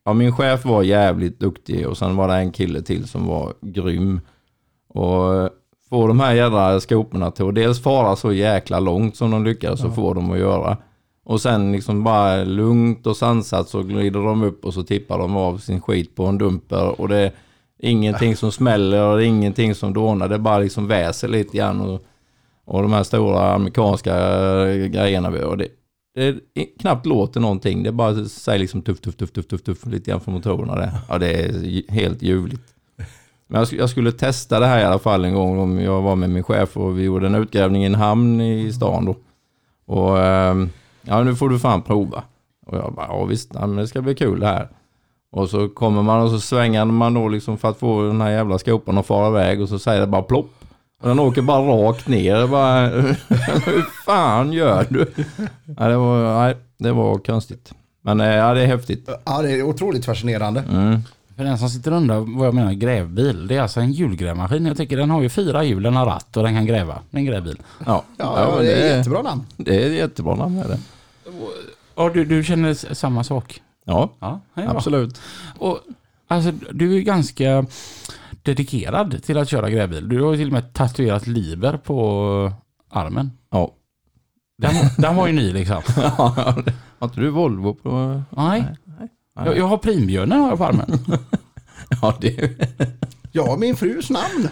[0.04, 3.52] Ja, min chef var jävligt duktig och sen var det en kille till som var
[3.60, 4.20] grym.
[4.88, 5.48] Och eh,
[5.90, 9.80] få de här jädra skoporna till att dels fara så jäkla långt som de lyckades
[9.80, 10.76] så få dem att göra.
[11.24, 15.36] Och sen liksom bara lugnt och sansat så glider de upp och så tippar de
[15.36, 17.00] av sin skit på en dumper.
[17.00, 17.32] Och det
[17.78, 20.28] ingenting som smäller och ingenting som dånar.
[20.28, 21.80] Det bara liksom väser lite grann.
[21.80, 22.04] Och,
[22.64, 24.16] och de här stora amerikanska
[24.68, 25.30] eh, grejerna.
[25.30, 25.68] vi- Och det,
[26.14, 27.82] det är knappt låter någonting.
[27.82, 30.74] Det bara säger liksom tuff, tuff, tuff, tuff, tuff, tuff lite grann från motorerna.
[30.76, 30.92] Det.
[31.08, 32.62] Ja, det är helt ljuvligt.
[33.48, 36.16] Men jag, jag skulle testa det här i alla fall en gång om jag var
[36.16, 39.16] med min chef och vi gjorde en utgrävning i en hamn i stan då.
[39.94, 40.70] Och ehm,
[41.02, 42.22] ja, nu får du fan prova.
[42.66, 44.68] Och jag bara, ja visst, ja, men det ska bli kul det här.
[45.36, 48.30] Och så kommer man och så svänger man då liksom för att få den här
[48.30, 50.50] jävla skopan att fara iväg och så säger det bara plopp.
[51.02, 52.46] Och den åker bara rakt ner.
[52.46, 52.86] Bara,
[53.66, 55.12] hur fan gör du?
[55.64, 57.72] Nej, det var, nej, det var konstigt.
[58.02, 59.08] Men eh, ja, det är häftigt.
[59.24, 60.64] Ja, det är otroligt fascinerande.
[60.70, 61.00] Mm.
[61.36, 63.46] För den som sitter och undrar vad jag menar grävbil.
[63.46, 64.66] Det är alltså en hjulgrävmaskin.
[64.66, 66.98] Jag tycker den har ju fyra hjul, den har ratt och den kan gräva.
[67.10, 67.58] Det är en grävbil.
[67.86, 69.46] Ja, Ja, men det är jättebra namn.
[69.56, 70.78] Det är jättebra namn är det.
[71.96, 73.60] Ja, du, du känner samma sak?
[73.86, 75.20] Ja, Ja, absolut.
[75.58, 75.80] Och,
[76.28, 77.66] alltså, du är ganska
[78.42, 80.08] dedikerad till att köra grävbil.
[80.08, 82.52] Du har ju till och med tatuerat Liber på
[82.90, 83.30] armen.
[83.50, 83.72] Ja.
[84.58, 85.82] Den, den var ju ny liksom.
[86.98, 88.22] Har inte du Volvo på...
[88.30, 88.64] Nej.
[89.34, 90.98] Jag, jag har primbjörnen har jag på armen.
[92.02, 92.50] Ja, det,
[93.32, 94.48] Ja, min frus namn.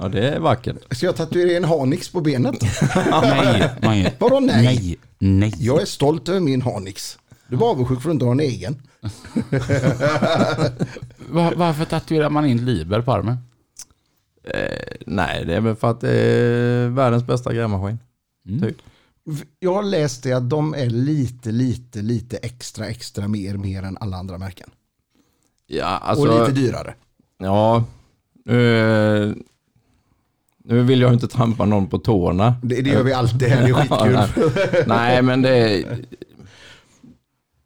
[0.00, 0.76] ja, det är vackert.
[0.96, 2.54] Ska jag tatuera en Hanix på benet?
[3.22, 4.12] Nej, Mange.
[4.18, 4.64] Vadå nej?
[4.64, 4.98] Nej.
[5.18, 5.54] Nej.
[5.58, 7.18] Jag är stolt över min Hanix.
[7.48, 8.82] Du var avundsjuk för att du inte har en egen.
[11.28, 13.36] Va- varför tatuerar man in Liber på armen?
[14.44, 17.98] Eh, nej, det är väl för att det är världens bästa grävmaskin.
[18.48, 18.60] Mm.
[18.60, 18.76] Typ.
[19.60, 23.96] Jag har läst det att de är lite, lite, lite extra, extra mer, mer än
[24.00, 24.70] alla andra märken.
[25.66, 26.28] Ja, alltså...
[26.28, 26.94] Och lite dyrare.
[27.38, 27.84] Ja.
[28.44, 29.42] Nu,
[30.64, 32.54] nu vill jag inte trampa någon på tårna.
[32.62, 33.74] Det, det gör vi alltid här, det är
[34.28, 34.42] skitkul.
[34.72, 34.84] nej.
[34.86, 35.98] nej, men det är...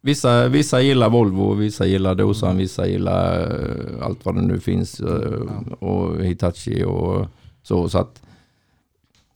[0.05, 4.99] Vissa, vissa gillar Volvo, vissa gillar Dosan, vissa gillar eh, allt vad det nu finns.
[4.99, 5.41] eh,
[5.79, 7.25] Och Hitachi och
[7.63, 7.89] så.
[7.89, 8.21] så att,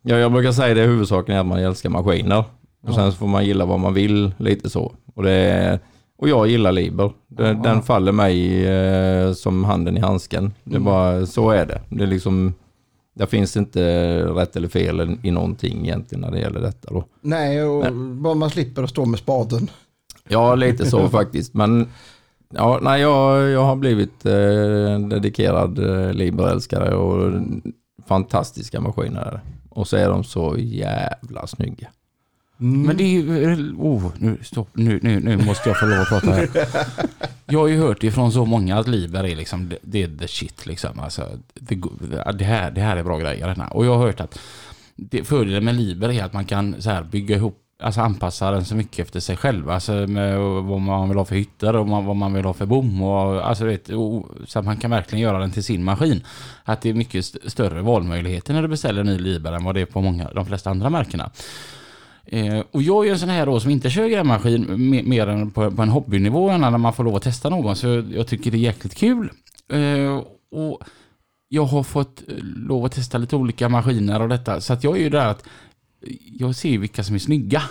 [0.01, 2.43] ja, jag brukar säga det huvudsaken är att man älskar maskiner.
[2.82, 4.93] Och sen så får man gilla vad man vill, lite så.
[5.15, 5.80] Och, det
[6.17, 7.12] och jag gillar Liber.
[7.27, 10.53] Det, Den faller mig eh, som handen i handsken.
[10.63, 11.82] Det är bara, så är det.
[11.89, 12.53] Det är liksom...
[13.13, 13.82] Det finns inte
[14.25, 17.03] rätt eller fel i någonting egentligen när det gäller detta då.
[17.21, 19.69] Nej, och bara man slipper att stå med spaden.
[20.28, 21.54] Ja, lite så faktiskt.
[21.54, 21.88] Men
[22.50, 27.42] ja, nej, jag, jag har blivit eh, dedikerad eh, Liber-älskare och
[28.08, 29.42] fantastiska maskiner.
[29.70, 31.88] Och så är de så jävla snygga.
[32.58, 33.74] Men det är ju...
[33.78, 34.70] Oh, nu, stopp.
[34.74, 36.50] Nu, nu, nu måste jag få lov att prata här.
[37.46, 40.28] Jag har ju hört ifrån så många att Liber är liksom, det, det är the
[40.28, 41.00] shit liksom.
[41.00, 41.76] Alltså, det,
[42.34, 43.68] det, här, det här är bra grejer.
[43.72, 44.40] Och jag har hört att
[44.96, 48.66] det, fördelen med Liber är att man kan så här bygga ihop, alltså anpassa den
[48.66, 49.70] så mycket efter sig själv.
[49.70, 53.02] Alltså med vad man vill ha för hytter och vad man vill ha för bom.
[53.02, 56.24] Och, alltså, vet, och, så att man kan verkligen göra den till sin maskin.
[56.63, 59.76] Att det är mycket st- större valmöjligheter när du beställer en ny Liber än vad
[59.76, 61.30] det är på många, de flesta andra märkena.
[62.25, 64.65] Eh, och jag är ju en sån här då som inte kör grävmaskin
[65.10, 67.75] mer än på, på en hobbynivå än när man får lov att testa någon.
[67.75, 69.30] Så jag tycker det är jäkligt kul.
[69.73, 70.21] Eh,
[70.52, 70.82] och
[71.50, 74.62] jag har fått eh, lov att testa lite olika maskiner och detta.
[74.62, 75.44] Så att jag är ju där att
[76.39, 77.63] jag ser ju vilka som är snygga.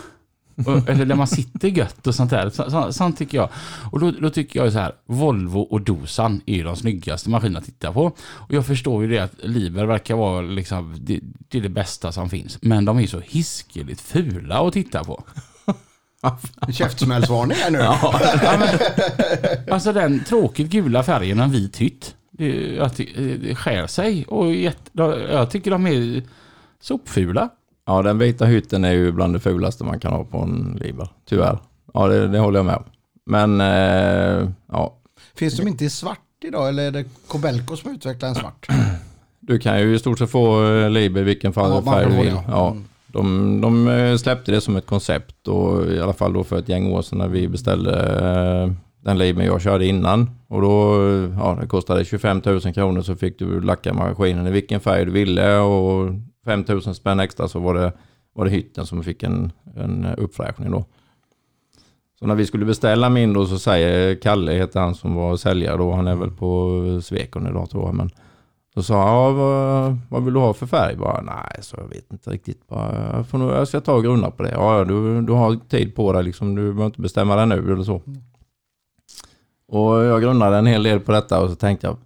[0.66, 2.51] Och, eller där man sitter gött och sånt där.
[2.51, 3.49] Så, så, sånt tycker jag.
[3.93, 7.59] Och då, då tycker jag så här, Volvo och Dosan är ju de snyggaste maskinerna
[7.59, 8.05] att titta på.
[8.18, 12.12] Och jag förstår ju det att Liber verkar vara liksom, det, det är det bästa
[12.12, 12.59] som finns.
[12.62, 15.24] Men de är så hiskeligt fula att titta på.
[16.72, 17.79] Käftsmällsvarning här nu.
[17.79, 18.68] Ja, men,
[19.74, 22.14] alltså den tråkigt gula färgen och en vit hytt.
[22.31, 22.91] Det, jag
[23.41, 24.91] det skär sig och jätte,
[25.31, 26.22] jag tycker de är
[26.81, 27.51] sopfula.
[27.87, 31.09] Ja, den vita hytten är ju bland det fulaste man kan ha på en Liber.
[31.28, 31.59] Tyvärr.
[31.95, 32.84] Ja, det, det håller jag med om.
[33.26, 34.95] Men, eh, ja.
[35.34, 38.66] Finns de inte i svart idag eller är det Kobelco som utvecklar en svart?
[39.41, 42.26] Du kan ju i stort sett få eh, Liber vilken Ja, färg du vill.
[42.26, 42.45] ja.
[42.49, 42.70] Ja.
[42.70, 42.84] Mm.
[43.07, 46.68] De, de eh, släppte det som ett koncept och i alla fall då för ett
[46.68, 48.72] gäng år sedan när vi beställde eh,
[49.05, 50.30] den Liber jag körde innan.
[50.49, 50.95] Och då,
[51.39, 55.11] ja det kostade 25 000 kronor så fick du lacka maskinen i vilken färg du
[55.11, 56.11] ville och
[56.47, 57.93] 5 000 spänn extra så var det,
[58.33, 60.85] var det hytten som fick en, en uppfräschning då.
[62.19, 65.77] Så när vi skulle beställa min då så säger Kalle, heter han som var säljare
[65.77, 68.11] då, han är väl på Svekon idag tror jag, men
[68.75, 70.97] då sa han, ja, vad, vad vill du ha för färg?
[70.97, 72.69] Bara, nej, så jag vet inte riktigt.
[72.69, 74.51] Bara, jag, får nog, jag ska ta och grunna på det.
[74.51, 77.83] Ja, du, du har tid på dig, liksom, du behöver inte bestämma dig nu eller
[77.83, 78.03] så.
[79.69, 81.97] Och jag grunnade en hel del på detta och så tänkte jag,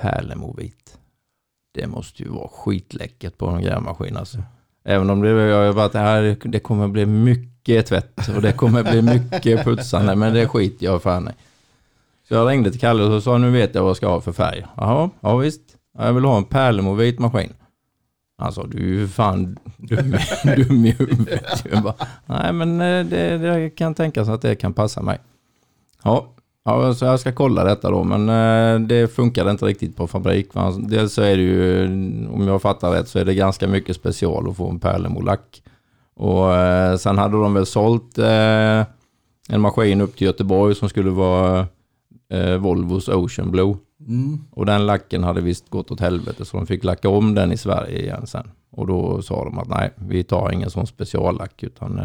[0.00, 0.79] pärlemorvit.
[1.72, 4.38] Det måste ju vara skitläckert på en grävmaskin alltså.
[4.84, 8.82] Även om det, jag har varit här, det kommer bli mycket tvätt och det kommer
[8.82, 11.32] bli mycket putsande, men det skiter jag fan i.
[12.28, 14.32] Så jag ringde till Kalle och sa nu vet jag vad jag ska ha för
[14.32, 14.66] färg.
[14.76, 15.60] Jaha, ja visst.
[15.98, 17.52] Jag vill ha en pärlemorvit maskin.
[18.38, 20.14] Han sa, du är ju fan dum,
[20.56, 21.64] dum i huvudet.
[21.70, 21.94] Jag bara,
[22.26, 25.18] Nej men eh, det, det kan tänkas att det kan passa mig.
[26.02, 26.34] Ja,
[26.64, 30.48] ja så jag ska kolla detta då men eh, det funkade inte riktigt på fabrik.
[30.78, 31.84] Dels så är det ju,
[32.28, 35.62] om jag fattar rätt så är det ganska mycket special att få en pärlemolack.
[36.14, 38.84] Och eh, sen hade de väl sålt eh,
[39.48, 41.66] en maskin upp till Göteborg som skulle vara
[42.58, 43.76] Volvos Ocean Blue.
[44.08, 44.38] Mm.
[44.50, 47.56] Och den lacken hade visst gått åt helvete så de fick lacka om den i
[47.56, 48.50] Sverige igen sen.
[48.70, 52.00] Och då sa de att nej, vi tar ingen sån speciallack utan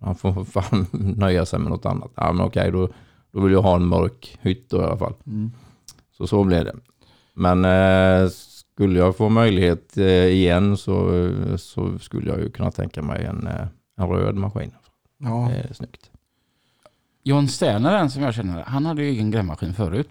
[0.00, 2.10] han får fan nöja sig med något annat.
[2.14, 2.88] Ja men okej, då,
[3.36, 5.14] då vill jag ha en mörk hytt då i alla fall.
[5.26, 5.52] Mm.
[6.16, 6.74] Så så blev det.
[7.34, 11.28] Men eh, skulle jag få möjlighet eh, igen så,
[11.58, 13.66] så skulle jag ju kunna tänka mig en, eh,
[13.96, 14.72] en röd maskin.
[15.18, 15.50] Ja.
[15.50, 16.10] Det är snyggt.
[17.22, 20.08] John Sterner, den som jag känner, han hade ju egen grävmaskin förut.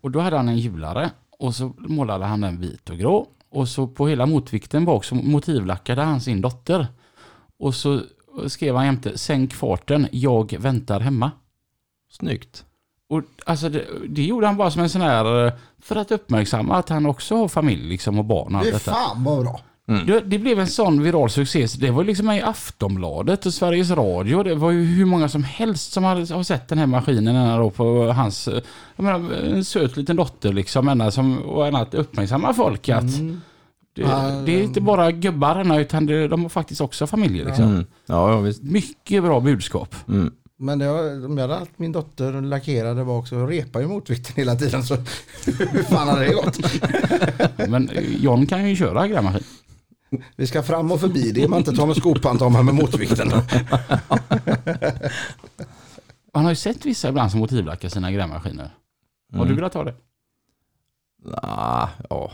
[0.00, 3.26] Och då hade han en hjulare och så målade han den vit och grå.
[3.50, 6.86] Och så på hela motvikten bak så motivlackade han sin dotter.
[7.58, 8.00] Och så
[8.46, 11.30] skrev han jämte, sänk farten, jag väntar hemma.
[12.20, 12.64] Snyggt.
[13.08, 15.52] Och alltså det, det gjorde han bara som en sån här, eh,
[15.82, 18.90] för att uppmärksamma att han också har familj liksom och barn och Det är detta.
[18.92, 19.60] fan vad bra.
[20.06, 21.68] Det, det blev en sån viral succé.
[21.68, 24.42] så Det var liksom med i Aftonbladet och Sveriges Radio.
[24.42, 27.58] Det var ju hur många som helst som hade, har sett den här maskinen ena
[27.58, 28.60] då på hans, eh,
[28.96, 33.02] jag menar, en söt liten dotter liksom, ena som, och en att uppmärksamma folk att
[33.02, 33.40] Mm.
[33.94, 37.44] det, Ja, det är inte bara gubbar ena, utan det, de har faktiskt också familjer
[37.46, 37.64] liksom.
[37.64, 37.86] Mm.
[38.06, 38.62] Ja, ja visst.
[38.62, 39.94] Mycket bra budskap.
[40.08, 40.32] Mm.
[40.62, 44.32] Men det har, om jag hade haft min dotter lackerade bak så repar ju motvikten
[44.36, 44.94] hela tiden så
[45.44, 46.58] hur fan hade det gått?
[47.68, 49.44] Men eh, John kan ju köra grävmaskin.
[50.36, 53.28] Vi ska fram och förbi det man inte tar med skopan tar man med motvikten.
[56.34, 58.70] Man har ju sett vissa ibland som motivlackar sina grävmaskiner.
[59.32, 59.56] Har du Mm.
[59.56, 59.94] velat ha det?
[61.24, 62.32] Nah, ja.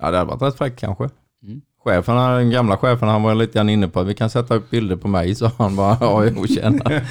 [0.00, 1.08] ja, det hade varit rätt fräckt kanske.
[1.42, 1.62] Mm.
[1.84, 4.70] Chefen, den gamla chefen, han var lite grann inne på att vi kan sätta upp
[4.70, 6.84] bilder på mig, så han bara, ja, jo, tjena.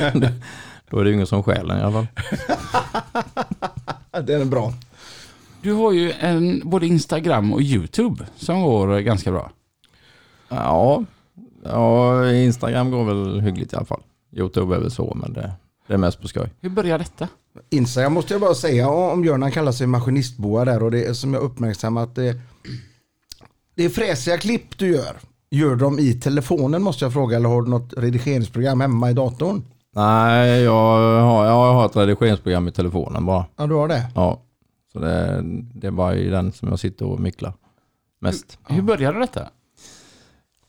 [0.89, 2.07] Då är det ju ingen som stjäl den i alla fall.
[4.25, 4.73] Det är bra.
[5.61, 9.51] Du har ju en, både Instagram och YouTube som går ganska bra.
[10.49, 11.03] Ja,
[11.63, 14.01] ja, Instagram går väl hyggligt i alla fall.
[14.31, 15.51] Youtube är väl så, men det,
[15.87, 16.49] det är mest på skoj.
[16.61, 17.27] Hur börjar detta?
[17.69, 21.13] Instagram måste jag bara säga om Björn han kallar sig maskinistboa där och det är
[21.13, 22.35] som jag uppmärksammat att det,
[23.75, 25.15] det är fräsiga klipp du gör.
[25.51, 29.63] Gör de i telefonen måste jag fråga eller har du något redigeringsprogram hemma i datorn?
[29.95, 33.45] Nej, jag har, jag har ett redigeringsprogram i telefonen bara.
[33.55, 34.11] Ja du har det.
[34.15, 34.41] Ja,
[34.93, 35.41] så det,
[35.73, 37.53] det är bara i den som jag sitter och micklar
[38.21, 38.57] mest.
[38.67, 39.41] Hur började detta?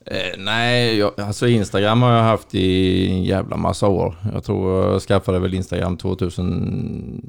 [0.06, 4.16] Eh, nej, jag, alltså Instagram har jag haft i en jävla massa år.
[4.32, 7.26] Jag tror jag skaffade väl Instagram 2013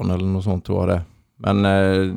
[0.00, 1.02] eller något sånt tror jag det.
[1.40, 2.14] Men eh,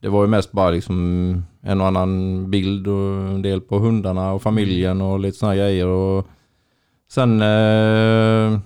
[0.00, 4.32] det var ju mest bara liksom en och annan bild och en del på hundarna
[4.32, 5.86] och familjen och lite sådana grejer.
[5.86, 6.26] Och
[7.10, 8.58] sen, eh,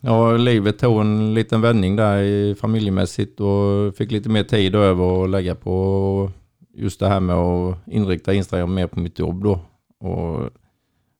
[0.00, 5.24] ja, livet tog en liten vändning där i familjemässigt och fick lite mer tid över
[5.24, 6.30] att lägga på
[6.74, 9.60] just det här med att inrikta Instagram mer på mitt jobb då.
[10.00, 10.50] Och,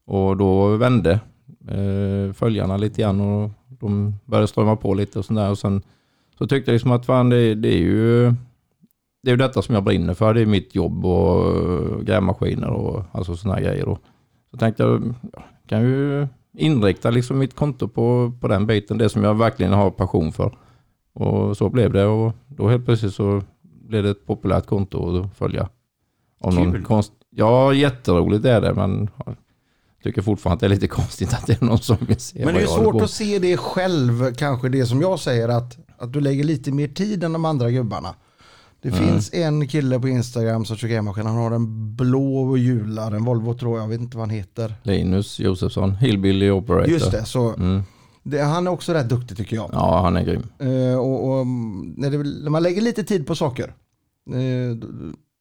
[0.06, 1.20] och då vände
[1.68, 5.50] eh, följarna lite grann och de började strömma på lite och sådär.
[5.50, 5.82] Och sen
[6.40, 8.34] så tyckte jag liksom att fan det, det är ju
[9.22, 10.34] det är ju detta som jag brinner för.
[10.34, 13.88] Det är mitt jobb och eh, grävmaskiner och alltså sådana grejer.
[13.88, 13.98] Och
[14.50, 18.98] så tänkte jag, ja, kan ju inrikta liksom mitt konto på, på den biten.
[18.98, 20.58] Det som jag verkligen har passion för.
[21.12, 25.36] Och så blev det och då helt plötsligt så blev det ett populärt konto att
[25.36, 25.68] följa.
[26.44, 26.84] Någon Kul.
[26.84, 27.12] konst...
[27.30, 29.36] Ja, jätteroligt är det men jag
[30.04, 32.54] tycker fortfarande att det är lite konstigt att det är någon som vill se Men
[32.54, 36.12] det är jag svårt att se det själv, kanske det som jag säger att, att
[36.12, 38.14] du lägger lite mer tid än de andra gubbarna.
[38.82, 39.00] Det Mm.
[39.08, 43.54] finns en kille på Instagram som kör grävmaskin, han har en blå hjular, en Volvo
[43.54, 44.74] tror jag, jag vet inte vad han heter.
[44.82, 46.88] Linus Josefsson, Hillbilly Operator.
[46.90, 47.82] Just det, så Mm.
[48.22, 49.70] det, han är också rätt duktig tycker jag.
[49.72, 50.42] Ja, han är grym.
[50.58, 53.74] Eh, och, och mm, när, det, när man lägger lite tid på saker.
[54.30, 54.76] Eh,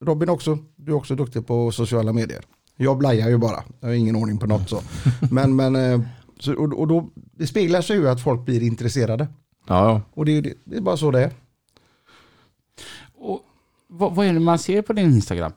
[0.05, 2.41] Robin också, du är också duktig på sociala medier.
[2.77, 4.81] Jag blajar ju bara, jag har ingen ordning på något så.
[5.31, 6.01] Men, men eh,
[6.39, 9.27] så, och, och då, det speglar sig ju att folk blir intresserade.
[9.69, 10.01] Ja.
[10.13, 11.31] Och det, är- det är bara så det är.
[13.17, 13.39] Och
[13.87, 15.51] vad, vad är det man ser på din Instagram?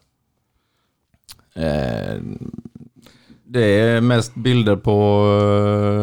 [1.55, 2.17] Eh,
[3.45, 5.25] det är mest bilder på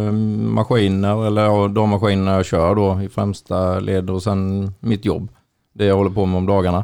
[0.07, 0.11] eh,
[0.53, 5.29] maskiner, eller ja, de maskiner jag kör då i främsta led och sen mitt jobb.
[5.73, 6.83] Det jag håller på med om dagarna.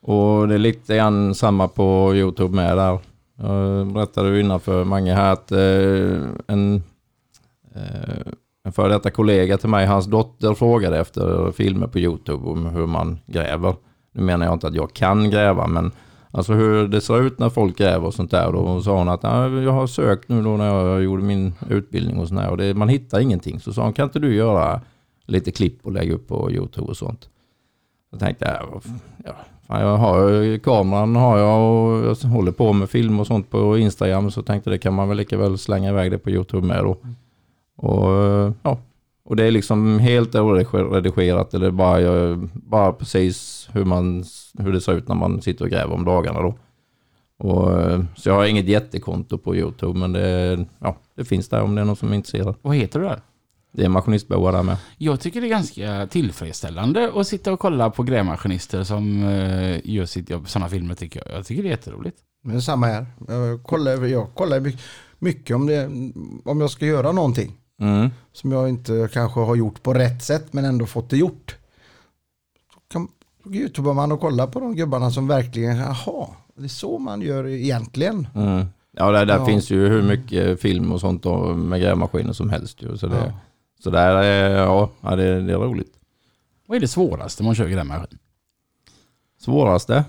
[0.00, 2.98] Och det är lite grann samma på YouTube med där.
[3.36, 6.82] Jag berättade ju innan för Mange här att eh, en,
[7.74, 8.32] eh,
[8.68, 12.86] en före detta kollega till mig, hans dotter frågade efter filmer på YouTube om hur
[12.86, 13.74] man gräver.
[14.12, 15.92] Nu menar jag inte att jag kan gräva, men
[16.30, 18.52] Alltså hur det ser ut när folk gräver och sånt där.
[18.52, 19.22] Då sa hon att
[19.64, 22.50] jag har sökt nu då när jag gjorde min utbildning och sånt där.
[22.50, 23.60] Och det, man hittar ingenting.
[23.60, 24.80] Så sa hon, kan inte du göra
[25.26, 27.28] lite klipp och lägga upp på YouTube och sånt?
[28.10, 28.60] Jag tänkte
[29.24, 29.34] ja,
[29.66, 33.78] fan, jag har kameran har jag och jag håller på med film och sånt på
[33.78, 34.30] Instagram.
[34.30, 36.96] Så tänkte det kan man väl lika väl slänga iväg det på YouTube med då.
[37.02, 37.16] Mm.
[37.78, 38.10] Och
[38.62, 38.78] ja,
[39.24, 44.24] och det är liksom helt oredigerat eller bara, jag, bara precis hur, man,
[44.58, 46.54] hur det ser ut när man sitter och gräver om dagarna då.
[47.38, 51.62] Och, eh, så jag har inget jättekonto på YouTube men det, ja, det finns där
[51.62, 52.54] om det är någon som är intresserad.
[52.62, 53.20] Vad heter du där?
[53.72, 54.76] Det är maskinistboa där med.
[54.98, 60.04] Jag tycker det är ganska tillfredsställande att sitta och kolla på grävmaskinister som eh, gör
[60.04, 60.48] sitt jobb.
[60.48, 61.38] Sådana filmer tycker jag.
[61.38, 62.16] Jag tycker det är jätteroligt.
[62.42, 63.06] Men det är samma här.
[63.28, 64.76] Jag kollar, jag kollar my-
[65.18, 65.84] mycket om, det,
[66.44, 67.57] om jag ska göra någonting.
[67.80, 68.10] Mm.
[68.32, 71.56] Som jag inte kanske har gjort på rätt sätt men ändå fått det gjort.
[72.74, 73.08] Så kan
[73.54, 77.46] youtubar man och kollar på de gubbarna som verkligen, jaha, det är så man gör
[77.46, 78.28] egentligen.
[78.34, 78.66] Mm.
[78.92, 79.46] Ja, där, där Ja.
[79.46, 82.96] finns ju hur mycket film och sånt då, med grävmaskiner som helst ju.
[82.96, 83.32] Så, det, Ja.
[83.82, 85.94] så där är, ja, ja det, det är roligt.
[86.66, 88.18] Vad är det svåraste man kör grävmaskin?
[89.40, 90.04] Svåraste?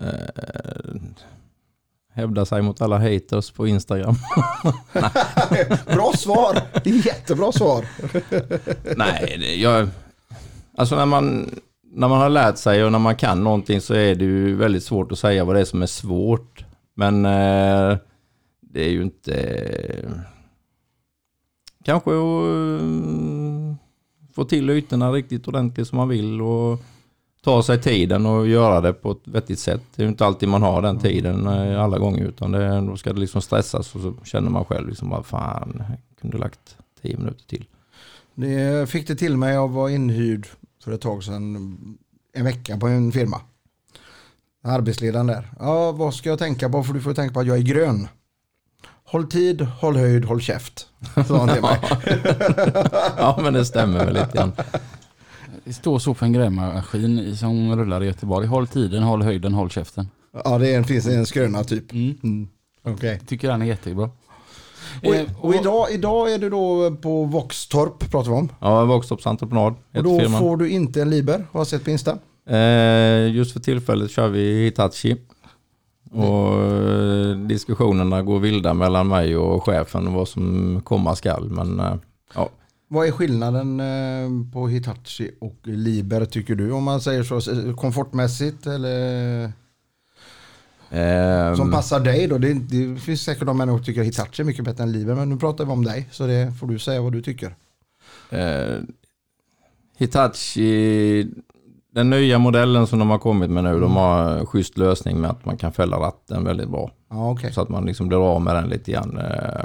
[0.00, 0.94] Eh,
[2.14, 4.14] hävda sig mot alla haters på Instagram.
[5.86, 7.84] Bra svar, det är jättebra svar.
[8.96, 9.88] Nej, det, jag...
[10.76, 14.14] Alltså när man, när man har lärt sig och när man kan någonting så är
[14.14, 16.64] det ju väldigt svårt att säga vad det är som är svårt.
[16.94, 17.96] Men eh,
[18.60, 19.34] det är ju inte...
[21.84, 22.86] Kanske att eh,
[24.34, 26.80] få till ytorna riktigt ordentligt som man vill och
[27.44, 29.82] ta sig tiden och göra det på ett vettigt sätt.
[29.94, 32.96] Det är ju inte alltid man har den tiden eh, alla gånger utan det, då
[32.96, 36.76] ska det liksom stressas och så känner man själv liksom vad fan, jag kunde lagt
[37.02, 37.66] tio minuter till.
[38.34, 40.46] Det fick det till mig, jag var inhyrd
[40.84, 41.98] för ett tag sedan,
[42.32, 43.40] en vecka på en firma.
[44.64, 45.50] Arbetsledaren där.
[45.58, 46.82] Ja, vad ska jag tänka på?
[46.82, 48.08] För du får tänka på att jag är grön.
[49.04, 50.86] Håll tid, håll höjd, håll käft.
[51.28, 51.78] Sa han till mig.
[53.16, 54.52] ja men det stämmer väl lite grann.
[55.64, 58.46] Det står så på en grävmaskin i- som rullar i Göteborg.
[58.46, 60.08] Håll tiden, håll höjden, håll käften.
[60.44, 61.92] Ja, det är en, finns en skröna typ.
[61.92, 62.14] Mm.
[62.22, 62.48] Mm.
[62.84, 63.20] Okej.
[63.26, 64.10] Tycker den är jättebra.
[65.02, 68.48] Och, Eh, och idag, idag är du då på Våxtorp pratar vi om.
[68.60, 70.40] Ja, Våxtorps entreprenad Och då firman.
[70.40, 72.18] får du inte en Liber, har jag sett på Insta.
[72.48, 75.16] Eh, just för tillfället kör vi Hitachi.
[76.12, 81.50] Och eh, diskussionerna går vilda mellan mig och chefen vad som komma skall.
[81.50, 81.94] Men eh,
[82.34, 82.48] ja,
[82.94, 86.72] Vad är skillnaden eh, på Hitachi och Liber tycker du?
[86.72, 87.40] Om man säger så,
[87.76, 89.44] komfortmässigt eller
[90.90, 92.38] eh, som passar dig då?
[92.38, 95.28] Det, det finns säkert de människor som tycker Hitachi är mycket bättre än Liber, men
[95.28, 96.08] nu pratar vi om dig.
[96.12, 97.54] Så det får du säga vad du tycker.
[98.30, 98.78] eh,
[99.96, 101.26] Hitachi,
[101.94, 105.30] den nya modellen som de har kommit med nu, de har en schysst lösning med
[105.30, 106.90] att man kan fälla ratten väldigt bra.
[107.10, 107.52] Ja, okej.
[107.52, 109.18] Så att man liksom blir av med den lite grann.
[109.18, 109.64] eh.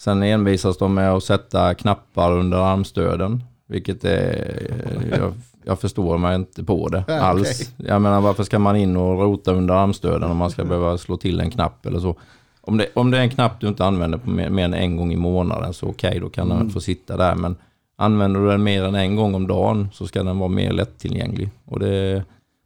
[0.00, 3.44] Sen envisas de med att sätta knappar under armstöden.
[3.68, 4.70] Vilket är...
[5.10, 5.32] Jag,
[5.64, 7.72] jag förstår mig inte på det Ja, alls.
[7.76, 11.16] Jag menar varför ska man in och rota under armstöden om man ska behöva slå
[11.16, 12.16] till en knapp eller så.
[12.60, 14.96] Om det, om det är en knapp du inte använder på mer, mer än en
[14.96, 17.34] gång i månaden så okej, då kan den få sitta där.
[17.34, 17.56] Men
[17.96, 21.50] använder du den mer än en gång om dagen så ska den vara mer lättillgänglig.
[21.64, 22.24] Och det,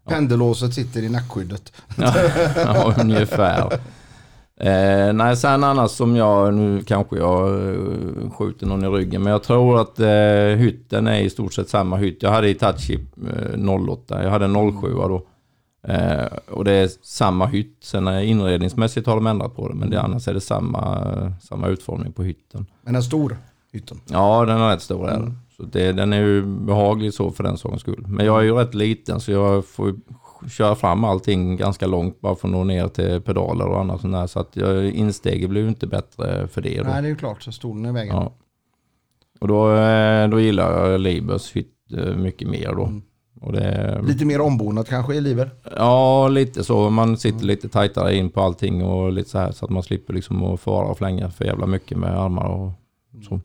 [0.08, 1.72] Pendelåset sitter i nackskyddet.
[2.56, 3.80] ja, ungefär.
[4.60, 9.32] Eh, nej, sen annars som jag, nu kanske jag eh, skjuter någon i ryggen, men
[9.32, 12.22] jag tror att eh, hytten är i stort sett samma hytt.
[12.22, 13.06] Jag hade Itachi
[13.54, 14.46] eh, 08, jag hade
[14.80, 15.26] 07 då.
[15.88, 17.78] Eh, och det är samma hytt.
[17.82, 21.68] Sen eh, inredningsmässigt har de ändrat på det, men det, annars är det samma, samma
[21.68, 22.66] utformning på hytten.
[22.82, 23.36] Men en stor
[23.72, 24.00] hytten.
[24.10, 25.06] Ja, den är rätt stor.
[25.06, 25.38] Den.
[25.56, 28.04] Så det, den är ju behaglig så för den sakens skull.
[28.08, 29.94] Men jag är ju rätt liten så jag får
[30.48, 34.14] köra fram allting ganska långt bara för att nå ner till pedaler och annat sånt
[34.14, 34.26] där.
[34.26, 34.56] Så att
[34.92, 36.78] insteget blir ju inte bättre för det.
[36.78, 36.84] Då.
[36.84, 37.42] Nej, det är ju klart.
[37.42, 38.16] Så stolen i vägen.
[38.16, 38.32] Ja.
[39.40, 42.84] Och då, eh, då gillar jag Libers hytt eh, mycket mer då.
[42.84, 43.02] Mm.
[43.52, 45.50] Det, Lite mer ombonat kanske i Liber.
[45.76, 46.90] ja, lite så.
[46.90, 50.14] Man sitter lite tajtare in på allting och lite så här så att man slipper
[50.14, 52.72] liksom att fara och flänga för jävla mycket med armar och
[53.28, 53.40] så.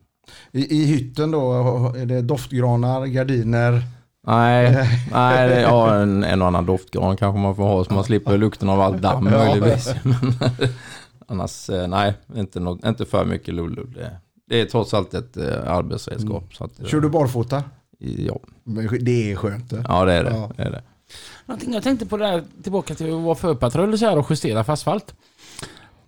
[0.51, 1.53] I, I hytten då
[1.97, 3.81] är det doftgranar, gardiner.
[4.29, 8.03] Nej, nej det, ja, en, en och annan doftgran kanske man får ha så man
[8.03, 9.37] slipper lukten av allt damm Ja.
[9.45, 9.93] möjligtvis.
[10.03, 10.33] Men,
[11.27, 13.93] annars, eh, nej, inte, något, inte för mycket lullull.
[13.93, 14.17] Det,
[14.49, 16.53] det är trots allt ett eh, arbetsredskap.
[16.55, 17.63] Så att, eh, Kör du barfota?
[17.99, 19.69] Ja, Men Det är skönt.
[19.69, 19.83] Det.
[19.87, 20.29] ja det är det.
[20.29, 20.51] Ja.
[20.57, 20.81] det, är det.
[21.45, 24.73] Någonting jag tänkte på där, tillbaka till att vara förpatrull så här och justera för
[24.73, 25.15] asfalt.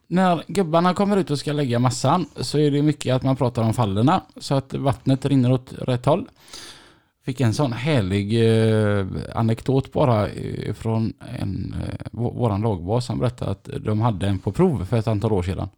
[0.08, 3.62] När gubbarna kommer ut och ska lägga massan så är det mycket att man pratar
[3.64, 6.26] om fallerna så att vattnet rinner åt rätt håll.
[7.32, 9.06] Fick en sån härlig eh,
[9.36, 14.52] anekdot bara eh, från en, eh, våran lagbas Han berättade att de hade en på
[14.52, 15.70] prov för ett antal år sedan.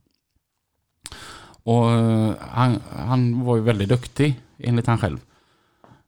[1.63, 5.17] Och eh, han, han var ju väldigt duktig enligt han själv.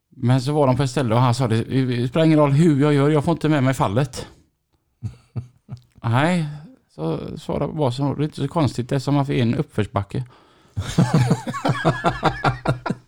[0.10, 2.52] Men så var de på ett ställe och han sa det, det spelar ingen roll
[2.52, 4.28] hur jag gör, jag får inte med mig fallet.
[6.04, 6.46] Nej,
[6.96, 10.24] så svarade basen, det är inte så konstigt eftersom man får en uppförsbacke.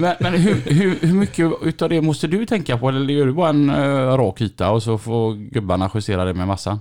[0.00, 2.88] men men hur, hur, hur mycket utav det måste du tänka på?
[2.88, 6.46] Eller gör du bara en uh, rak yta och så får gubbarna justera det med
[6.46, 6.78] massan?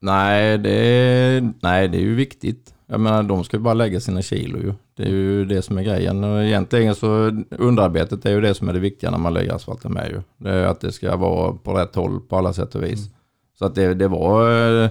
[0.00, 2.74] Nej, det är, nej, det är ju viktigt.
[2.86, 4.74] Jag menar, de ska ju bara lägga sina kilo ju.
[4.96, 6.24] Det är ju det som är grejen.
[6.24, 7.06] Och egentligen så
[7.50, 10.22] underarbetet är ju det som är det viktiga när man lägger asfalten med ju.
[10.36, 13.10] Det är att det ska vara på rätt håll på alla sätt och vis.
[13.58, 14.90] Så att det, det var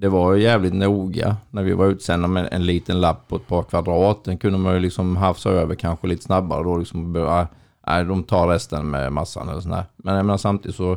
[0.00, 3.62] det var jävligt noga när vi var utsända med en liten lapp på ett par
[3.62, 4.24] kvadrat.
[4.24, 7.16] Den kunde man ju liksom hafsa över kanske lite snabbare då liksom.
[7.16, 7.46] Ah,
[7.86, 9.84] nej, de tar resten med massan eller sådär.
[9.96, 10.96] Men jag menar samtidigt så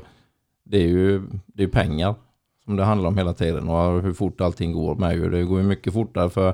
[0.63, 2.15] det är ju det är pengar
[2.65, 5.29] som det handlar om hela tiden och hur fort allting går med ju.
[5.29, 6.53] Det går ju mycket fortare för,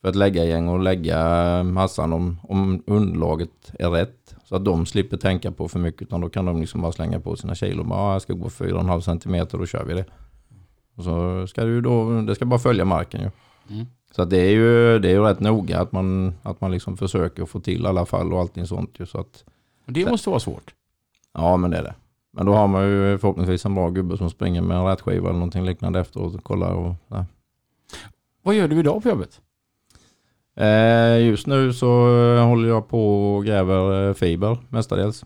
[0.00, 4.34] för ett läggargäng och lägga massan om, om underlaget är rätt.
[4.44, 7.20] Så att de slipper tänka på för mycket utan då kan de liksom bara slänga
[7.20, 7.84] på sina kilo.
[7.84, 10.04] Bara, "Ja, jag ska gå 4,5 centimeter, då kör vi det.
[10.98, 13.30] Och så ska det ju då, det ska bara följa marken ju.
[13.74, 13.86] Mm.
[14.10, 17.44] Så det är ju, det är ju rätt noga att man, att man liksom försöker
[17.44, 19.06] få till alla fall och allting sånt ju.
[19.06, 19.44] Så att,
[19.86, 20.74] Och Det måste vara svårt.
[21.34, 21.94] Ja, men det är det.
[22.32, 25.38] Men då har man ju förhoppningsvis en bra gubbe som springer med en rätskiva eller
[25.38, 27.26] någonting liknande efteråt och kollar och ja.
[28.42, 29.40] Vad gör du idag på jobbet?
[30.56, 31.86] eh, Just nu så
[32.38, 35.24] håller jag på och gräver eh, fiber mestadels.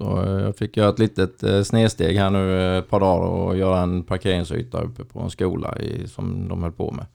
[0.00, 3.26] Så eh, jag fick göra ett litet eh, snedsteg här nu eh, ett par dagar
[3.26, 7.06] och göra en parkeringsyta uppe på en skola i, som de höll på med.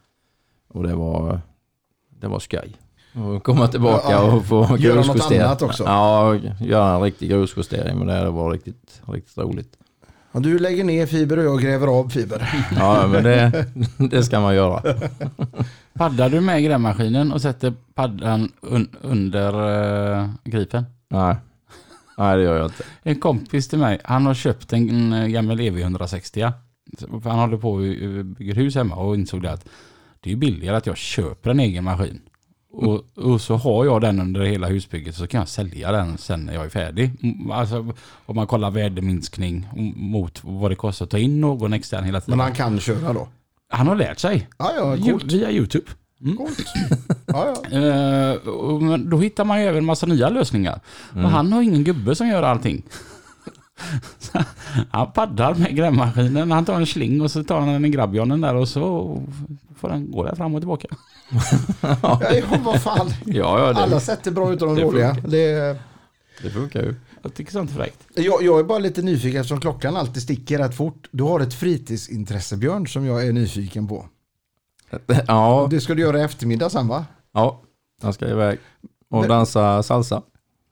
[0.68, 1.42] Och det var,
[2.20, 2.76] det var skoj.
[3.16, 5.46] Och komma tillbaka Ja, och få göra något grusjustera.
[5.46, 5.84] annat också.
[5.84, 9.78] Ja, göra en riktig grusjustering men det var riktigt, riktigt roligt.
[10.32, 12.66] Ja, du lägger ner fiber och jag gräver av fiber.
[12.76, 13.66] Ja, men det,
[14.10, 14.82] det ska man göra.
[15.94, 19.56] Paddar du med grävmaskinen och sätter paddan un under
[20.22, 20.84] uh, gripen?
[21.10, 21.36] Nej.
[22.18, 22.84] Nej, det gör jag inte.
[23.04, 26.52] En kompis till mig, han har köpt en, gammal EV160.
[27.00, 29.66] Så- För han håller på och bygger hus hemma och insåg det att
[30.20, 32.22] det är billigare att jag köper en egen maskin.
[32.72, 36.40] Och, och så har jag den under hela husbygget så kan jag sälja den sen
[36.46, 37.12] när jag är färdig.
[37.24, 37.94] Mm, Alltså
[38.26, 42.38] om man kollar värdeminskning mot vad det kostar att ta in någon extern hela tiden.
[42.38, 43.28] Men Han, han kan köra då.
[43.70, 44.48] har lärt sig.
[44.58, 45.24] Ja, ja, coolt.
[45.34, 45.86] Via YouTube.
[46.22, 46.38] Mm.
[46.38, 46.66] coolt.
[47.26, 47.78] Ja, ja.
[47.80, 50.80] Eh, då hittar man ju även massa nya lösningar.
[51.14, 51.26] Mm.
[51.26, 52.84] Och han har ingen gubbe som gör allting.
[54.92, 58.56] Han paddar med grävmaskinen, han tar en sling och så tar han en grabbjonnen där
[58.56, 59.18] och så
[59.78, 60.88] får den gå där fram och tillbaka.
[61.82, 63.10] ja, ja vad fan.
[63.26, 65.14] Ja, ja, Alla det, sätt är bra utom de det dåliga.
[65.14, 65.30] funkar.
[65.30, 65.78] Det,
[66.44, 66.96] det funkar ju.
[67.22, 68.08] Jag tycker sånt är fräckt.
[68.14, 71.08] jag, jag är bara lite nyfiken eftersom klockan alltid sticker rätt fort.
[71.12, 74.06] Du har ett fritidsintresse Björn som jag är nyfiken på.
[75.28, 77.06] Ja, Det ska du göra i eftermiddag sen va?
[77.34, 77.62] ja,
[78.02, 78.60] jag ska iväg
[79.10, 80.22] och dansa salsa.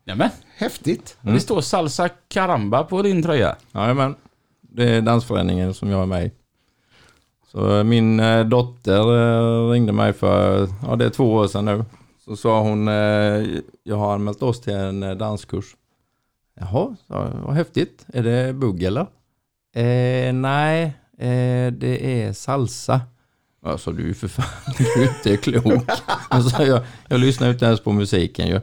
[0.05, 1.17] Nämen, Häftigt.
[1.23, 1.33] Mm.
[1.35, 3.55] det står salsa caramba på din tröja.
[3.71, 4.15] Jajamän,
[4.61, 6.31] det är dansföreningen som jag är med i.
[7.51, 11.65] Så eh, min eh, dotter eh, ringde mig för, ja det är två år sedan
[11.65, 11.85] nu.
[12.25, 12.87] Så sa hon,
[13.83, 15.75] jag har anmält oss till en danskurs.
[16.59, 18.05] Jaha, sa vad häftigt.
[18.13, 19.01] Är det bugg eller?
[19.75, 20.83] Eh, nej,
[21.17, 23.01] eh, det är salsa.
[23.65, 24.45] Alltså du är för fan,
[24.77, 25.89] du är inte klok.
[26.29, 28.59] Alltså, jag, jag lyssnar inte ens på musiken ju.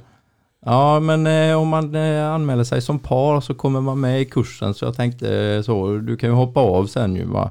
[0.66, 4.24] Ja, men eh, om man eh, anmäler sig som par så kommer man med i
[4.24, 4.74] kursen.
[4.74, 7.26] Så jag tänkte eh, så, du kan ju hoppa av sen ju.
[7.26, 7.51] Bara,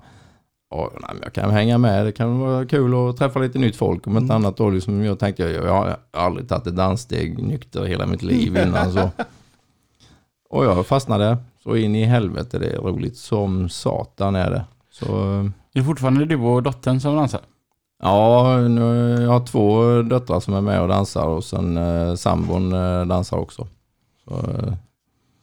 [0.69, 3.75] ja, nej, men jag kan hänga med, det kan vara kul att träffa lite nytt
[3.75, 4.07] folk.
[4.07, 7.85] Om inte annat då, liksom, jag tänkte, jag, jag har aldrig tagit ett danssteg nykter
[7.85, 8.93] hela mitt liv innan.
[8.93, 9.09] så.
[10.49, 14.65] Och jag fastnade så in i helvete, det är roligt som satan är det.
[14.91, 15.05] Så
[15.73, 17.41] eh, Är det fortfarande du och dottern som dansar?
[18.01, 18.81] Ja, nu,
[19.21, 23.37] jag har två döttrar som är med och dansar och sen eh, sambon eh, dansar
[23.37, 23.67] också.
[24.25, 24.73] Så, eh,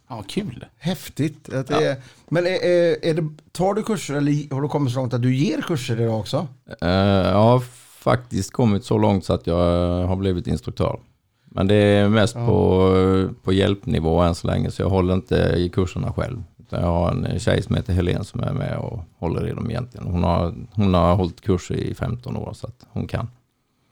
[0.09, 0.65] Ja, kul.
[0.79, 1.55] Häftigt.
[1.55, 1.97] Att det är,
[2.29, 5.23] men är, är, är det, tar du kurser eller har du kommit så långt att
[5.23, 6.47] du ger kurser idag också?
[6.83, 7.59] eh, jag har
[8.01, 10.99] faktiskt kommit så långt så att jag eh, har blivit instruktör.
[11.45, 12.47] Men det är mest Ja.
[12.47, 16.43] på, eh, på hjälpnivå än så länge så jag håller inte i kurserna själv.
[16.67, 19.71] Utan jag har en tjej som heter Helen som är med och håller i dem
[19.71, 20.07] egentligen.
[20.07, 23.29] Hon har, hon har hållit kurser i 15 år så att hon kan.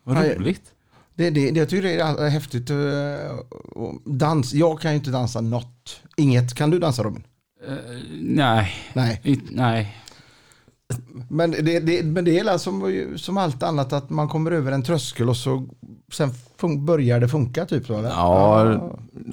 [0.04, 0.62] Vad roligt.
[1.14, 2.70] Det, det, det, jag tycker det är häftigt.
[2.70, 2.76] eh,
[4.04, 6.00] Dans, jag kan ju inte dansa något.
[6.16, 6.54] Inget.
[6.54, 7.22] Kan du dansa Robin?
[7.68, 7.74] Eh,
[8.20, 9.20] nej, Nej.
[9.24, 9.96] i- nej.
[11.28, 14.82] Men det, det, men det är som, som allt annat att man kommer över en
[14.82, 15.66] tröskel och så
[16.12, 18.09] sen fun, börjar det funka typ så eller?
[18.09, 18.80] Ja,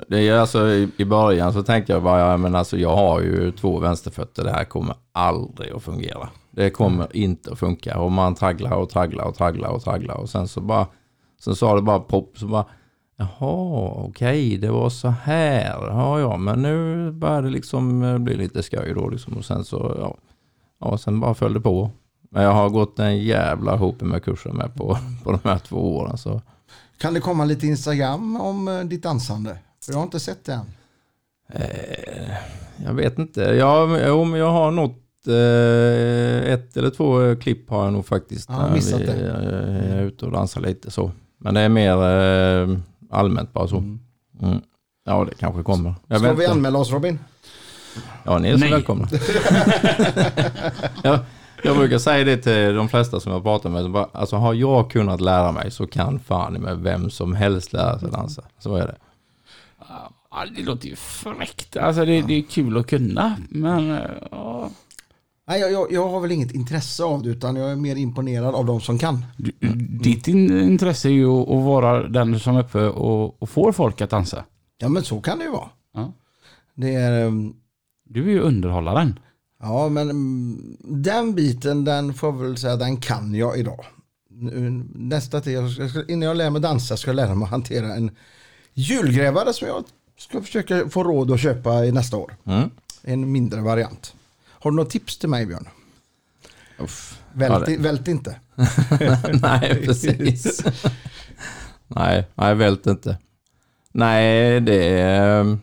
[0.08, 3.22] det är alltså i, i början så tänkte jag bara, ja, men alltså jag har
[3.22, 6.30] ju två vänsterfötter, det här kommer aldrig att fungera.
[6.52, 10.30] Det kommer inte att funka och man tragglar och tragglar och tragglar och tragglar och
[10.30, 10.88] sen så bara,
[11.40, 12.66] sen sa det bara pop så bara,
[13.18, 18.36] jaha, okej, det var så här, ja, ja, men nu börjar det liksom eh, bli
[18.36, 20.18] lite skoj då liksom och sen så, ja,
[20.80, 21.92] ja, sen bara föll det på.
[22.34, 25.98] Men jag har gått en jävla hop med kurser med på, på de här två
[25.98, 26.42] åren så.
[27.02, 29.58] Kan det komma lite Instagram om eh, ditt dansande?
[29.86, 30.66] För jag har inte sett det än.
[31.54, 32.34] Eh,
[32.86, 33.42] jag vet inte.
[33.42, 34.98] Ja, jo, men jag har något
[35.28, 38.50] eh, ett eller två klipp har jag nog faktiskt.
[38.50, 39.30] Ja, jag har missat vi det.
[39.92, 41.12] eh, är ute och dansar lite så.
[41.38, 42.78] Men det är mer eh,
[43.12, 43.78] allmänt bara så.
[43.78, 44.00] Mm.
[44.42, 44.62] Mm.
[45.06, 45.94] Ja, det kanske kommer.
[46.08, 47.20] Jag Ska vi anmäla oss Robin?
[48.24, 48.72] Ja, ni är så Nej.
[48.72, 49.08] välkomna.
[51.04, 51.20] jag,
[51.64, 53.92] jag brukar säga det till de flesta som jag pratar med.
[53.92, 58.00] Bara, alltså har jag kunnat lära mig så kan fan med vem som helst lära
[58.00, 58.44] sig dansa.
[58.60, 58.96] Så är det.
[60.32, 61.78] Ja, det låter ju fräckt.
[61.78, 64.02] Alltså det, det är kul att kunna, men eh,
[64.32, 64.70] ja.
[65.48, 68.56] Nej, jag, jag, jag har väl inget intresse av det utan jag är mer imponerad
[68.56, 69.26] av de som kan.
[69.38, 69.52] Du,
[70.00, 73.72] Ditt in, intresse är ju att att vara den som är uppe och, och får
[73.72, 74.44] folk att dansa.
[74.78, 75.70] Ja men så kan det ju vara.
[75.94, 76.14] Ja.
[76.76, 77.54] Det är, ehm,
[78.06, 79.20] Du är ju underhållaren.
[79.62, 83.86] Ja men mm, den biten den får jag väl säga den kan jag idag.
[84.94, 88.12] Nästa ska, innan jag lär mig dansa ska jag lära mig att hantera en
[88.74, 89.84] julgrävare som jag
[90.18, 92.36] ska försöka få råd att köpa i nästa år.
[92.46, 92.70] Mm.
[93.02, 94.16] En mindre variant.
[94.48, 95.68] Har du något tips till mig Björn?
[96.80, 97.20] Uff.
[97.34, 98.36] Vält, Ja, vält inte.
[99.42, 100.64] nej, precis.
[101.88, 103.18] nej, nej, vält inte.
[103.92, 105.58] Nej, det är...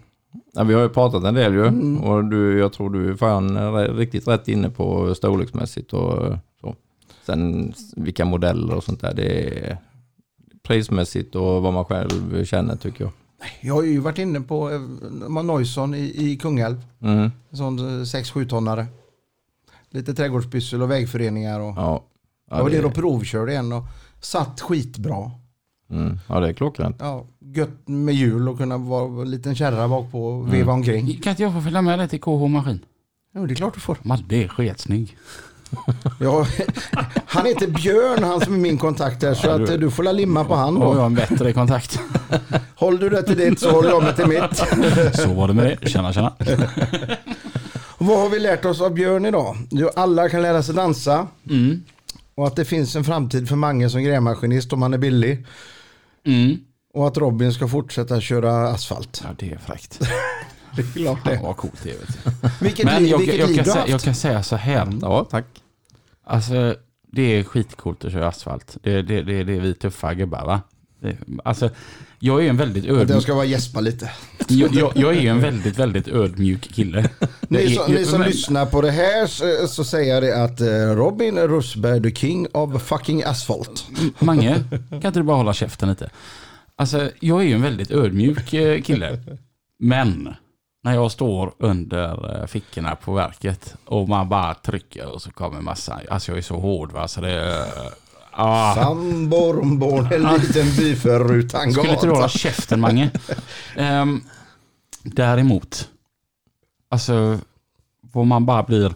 [0.59, 1.67] Ja, vi har ju pratat en del ju.
[1.67, 2.01] Mm.
[2.01, 6.75] Och du, jag tror du är fan riktigt rätt inne på storleksmässigt och så.
[7.27, 9.15] Sen vilka modeller och sånt där.
[9.15, 9.79] Det är
[10.63, 13.13] prismässigt och vad man själv känner tycker jag.
[13.61, 16.85] Jag har ju varit inne på eh, Noison i, i Kungälv.
[17.01, 17.31] Mm.
[17.51, 18.87] En sån 6-7 tonnare.
[19.91, 21.61] Lite trädgårdspyssel och vägföreningar.
[21.61, 22.05] Och, Ja.
[22.51, 23.85] Ja, jag var det, nere och provkörde en och
[24.21, 25.31] satt skitbra.
[25.91, 26.19] Mm.
[26.29, 26.97] ja, det är klockrent.
[27.01, 27.25] Ja,
[27.55, 31.21] gött med hjul och kunna vara en liten kärra bak på och veva omkring.
[31.23, 32.81] Kan inte jag få följa med dig till KH Maskin?
[33.35, 33.99] Jo, det är klart du får.
[34.03, 35.17] Madde är sketsnygg.
[36.21, 36.47] Ja,
[37.27, 39.35] han heter Björn, han som är min kontakt här.
[39.35, 40.99] Så Ja, att du- eh, du får la limma på han Och jag då.
[41.01, 42.01] har en bättre kontakt.
[42.77, 44.57] Håller du det till ditt så håller jag mig till mitt.
[45.17, 45.89] Så var det med det.
[45.89, 46.33] Tjena, tjena.
[47.99, 49.57] Vad har vi lärt oss av Björn idag?
[49.71, 51.27] Jo, alla kan lära sig dansa.
[51.51, 51.83] Mm.
[52.35, 55.47] Och att det finns en framtid för Mange som grävmaskinist om han är billig.
[56.29, 56.57] Mm.
[56.95, 59.21] Och att Robin ska fortsätta köra asfalt.
[59.25, 60.01] Ja, det är fräckt.
[60.77, 61.41] Det är klart Fan det.
[61.43, 61.97] vad coolt det är.
[62.65, 63.91] Vilket Men jag, vilket jag, liv kan du har säga, haft.
[63.91, 64.99] jag kan säga så här.
[65.03, 65.45] Ja, tack.
[66.25, 66.75] Alltså,
[67.13, 68.77] det är skitcoolt att köra asfalt.
[68.83, 70.61] Det, det, det, det är vi tuffa gubbar va?
[71.01, 71.71] Det- Alltså,
[72.19, 73.23] jag är en väldigt Att jag ödmjuk...
[73.23, 74.11] ska bara gäspa lite.
[74.49, 77.11] Jag, jag, jag är en väldigt, väldigt ödmjuk kille.
[77.49, 80.61] Ni som, ni som men- lyssnar på det här så, så säger jag det att
[80.61, 83.87] eh, Robin Russberg, the king of fucking asphalt.
[84.19, 86.11] Mange, kan inte du bara hålla käften lite?
[86.77, 89.19] Alltså, jag är ju en väldigt ödmjuk eh, kille.
[89.79, 90.35] Men,
[90.85, 95.61] när jag står under eh, fickorna på verket och man bara trycker och så kommer
[95.61, 97.65] massa, alltså jag är så hård va, så det är...
[98.41, 103.11] Ah, Sandbornborn, en liten by förut han skulle inte du hålla käften Mange?
[103.77, 104.25] um,
[105.03, 105.91] däremot,
[106.89, 107.39] alltså,
[108.01, 108.95] vad man bara blir...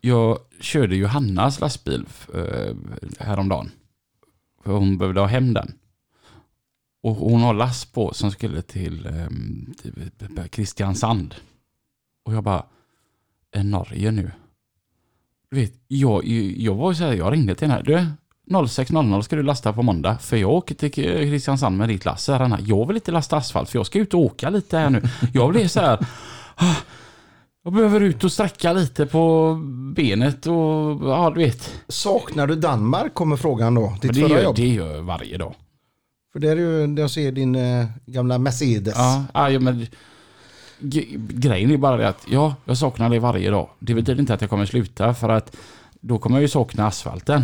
[0.00, 2.74] Jag körde ju Hannas lastbil uh,
[3.18, 3.70] häromdagen.
[4.64, 5.74] För hon behövde ha hem den.
[7.02, 11.34] Och hon har last på som skulle till, um, till Kristiansand.
[12.24, 12.66] Och jag bara,
[13.52, 14.30] är Norge nu?
[15.54, 16.24] Du vet, jag,
[16.56, 17.82] jag var så här, jag ringde till henne.
[17.84, 18.06] Du,
[18.56, 20.18] 06.00 ska du lasta på måndag.
[20.18, 22.28] För jag åker till Kristiansand med ditt lass.
[22.28, 25.02] Här, Jag vill inte lasta asfalt för jag ska ut och åka lite här nu.
[25.34, 26.06] Jag blev så här.
[26.54, 26.74] "Ah,
[27.64, 29.54] Jag behöver ut och sträcka lite på
[29.96, 30.54] benet och
[31.10, 31.72] ja, du vet.
[31.88, 33.96] Saknar du Danmark kommer frågan då.
[34.02, 34.56] Ditt det, förra gör, jobb.
[34.56, 35.54] det gör jag varje dag.
[36.32, 38.94] För det är ju, jag ser din eh, gamla Mercedes.
[38.96, 39.86] Ja, ja, men
[41.28, 43.68] grejen är bara det att ja, jag saknar det varje dag.
[43.78, 45.56] Det betyder inte att jag kommer sluta för att
[46.00, 47.42] då kommer jag ju sakna asfalten.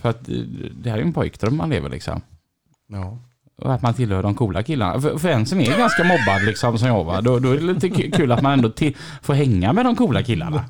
[0.00, 0.34] För att eh,
[0.82, 2.20] det här är ju en pojkdröm man lever liksom.
[2.88, 3.18] Ja.
[3.58, 5.00] Och att man tillhör de coola killarna.
[5.00, 7.62] För, för en som är ganska mobbad liksom som jag var, då, då är det
[7.62, 10.64] lite kul att man ändå till, får hänga med de coola killarna.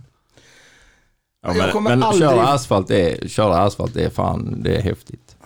[1.47, 5.37] Ja, men men aldrig- köra, asfalt är, köra asfalt är fan, det är häftigt.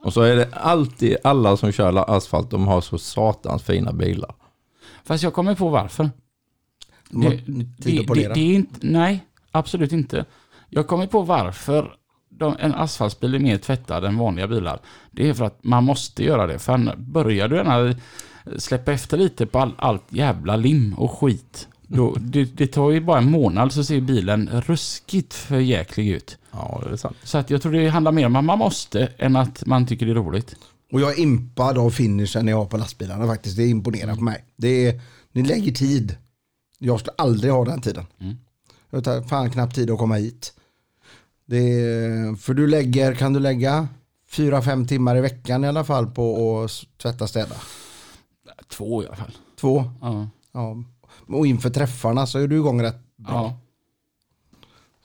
[0.00, 4.34] Och så är det alltid, alla som kör asfalt, de har så satans fina bilar.
[5.04, 6.10] Fast jag kommer på varför.
[7.10, 10.24] Det, det, det, det är inte, nej, absolut inte.
[10.70, 11.96] Jag kommer på varför
[12.28, 14.80] de, en asfaltsbil är mer tvättad än vanliga bilar.
[15.10, 16.58] Det är för att man måste göra det.
[16.58, 17.94] För börjar du gärna
[18.58, 21.68] släppa efter lite på all, allt jävla lim och skit.
[21.88, 26.38] Då, det, det tar ju bara en månad så ser bilen ruskigt för jäklig ut.
[26.52, 27.16] Ja, det är sant.
[27.22, 30.06] Så att jag tror det handlar mer om att man måste än att man tycker
[30.06, 30.56] det är roligt.
[30.92, 33.56] Och jag är impad av finishen jag har på lastbilarna faktiskt.
[33.56, 34.44] Det imponerar på mig.
[34.56, 35.00] Det är,
[35.32, 36.16] ni lägger tid.
[36.78, 38.04] Jag skulle aldrig ha den tiden.
[38.18, 38.36] Mm.
[38.90, 40.52] Jag tar fan knappt tid att komma hit.
[41.46, 43.88] Det är, för du lägger, kan du lägga
[44.30, 47.54] fyra, fem timmar i veckan i alla fall på att tvätta städa?
[48.68, 49.32] Två i alla fall.
[49.60, 49.84] Två.
[50.00, 50.28] Ja.
[50.52, 50.76] Ja.
[51.26, 53.32] Och inför träffarna så är du igång rätt bra.
[53.34, 53.58] ja.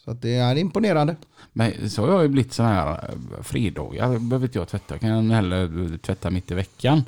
[0.06, 1.16] Så att det är imponerande.
[1.54, 4.94] Men så har jag ju blivit sån här eh, fredagar behöver inte jag tvätta.
[4.94, 7.04] Jag kan hellre tvätta mitt i veckan.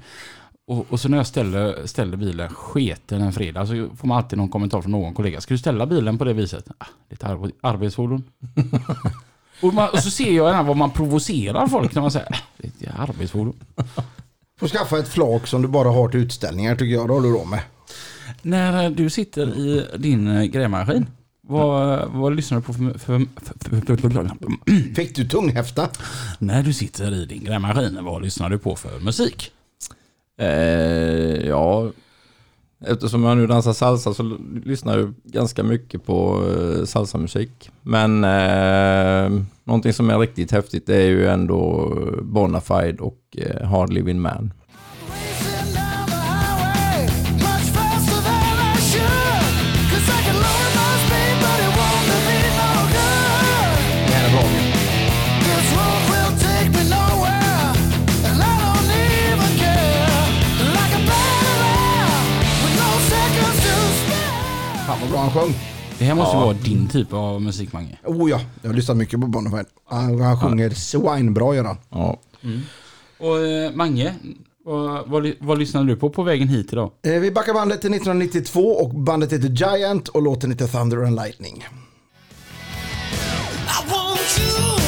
[0.68, 4.38] Och, och så när jag ställer, ställer bilen sketen en fredag så får man alltid
[4.38, 5.41] någon kommentar från någon kollega.
[5.41, 6.66] Ska du ställa bilen på det viset?
[6.78, 8.24] Ah, det är ett arbe- arbetsfordon.
[9.61, 12.38] och, man, och så ser jag gärna vad man provocerar folk när man säger "Ah,
[12.57, 13.55] det är ett arbetsfordon.
[14.59, 17.07] Får skaffa ett flak som du bara har till utställningar tycker jag.
[17.07, 17.59] Det håller du råd med.
[18.41, 21.05] När eh, du sitter i din eh, grävmaskin,
[21.47, 23.26] vad, vad lyssnar du på för, för,
[23.59, 25.89] för, för, för Fick du tunghäfta?
[26.39, 29.51] När du sitter i din grävmaskin, vad lyssnar du på för musik?
[30.38, 31.91] Eh, ja,
[32.86, 37.71] eftersom jag nu dansar salsa så lyssnar jag ganska mycket på eh, salsamusik.
[37.81, 43.93] Men eh, någonting som är riktigt häftigt är ju ändå eh, Bonafide och eh, Hard
[43.93, 44.53] Living Man.
[65.24, 65.53] Han sjöng.
[65.99, 66.45] Det här måste Ja.
[66.45, 67.97] vara din typ av musik, Mange.
[68.05, 69.65] Oh ja, jag har lyssnat mycket på Bonafide.
[69.89, 71.78] Han, han sjunger svinebra gör han.
[71.89, 72.19] Ja.
[73.19, 74.13] Och eh, Mange,
[74.65, 76.91] vad, vad, vad lyssnar du på på vägen hit idag?
[77.05, 81.15] Eh, Vi backar bandet till 1992 och bandet heter Giant och låten heter Thunder and
[81.15, 81.63] Lightning.
[83.67, 84.82] I want you.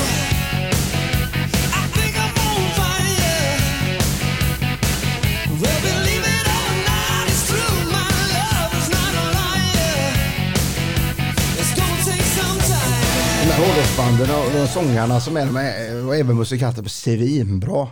[13.58, 17.88] Hårdrocksbanden och de sångarna som är med och även musikanter är svinbra.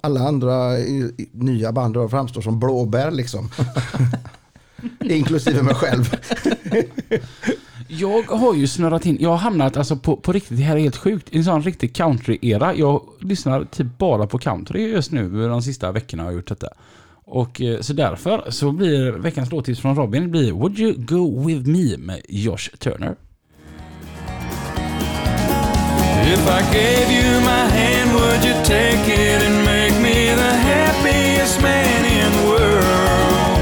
[0.00, 3.50] Alla andra i- i- nya band framstår som blåbär liksom.
[5.00, 6.14] Inklusive mig själv.
[7.88, 10.80] Jag har ju snurrat in, jag har hamnat alltså på, på riktigt, det här är
[10.80, 12.74] helt sjukt, i en sån riktig country-era.
[12.74, 16.68] Jag lyssnar typ bara på country just nu, de sista veckorna har jag gjort detta.
[17.24, 21.68] Och eh, så därför så blir veckans låttips från Robin blir Would You Go With
[21.68, 23.16] Me med Josh Turner.
[26.34, 31.62] If I gave you my hand, would you take it and make me the happiest
[31.62, 33.58] man in the world.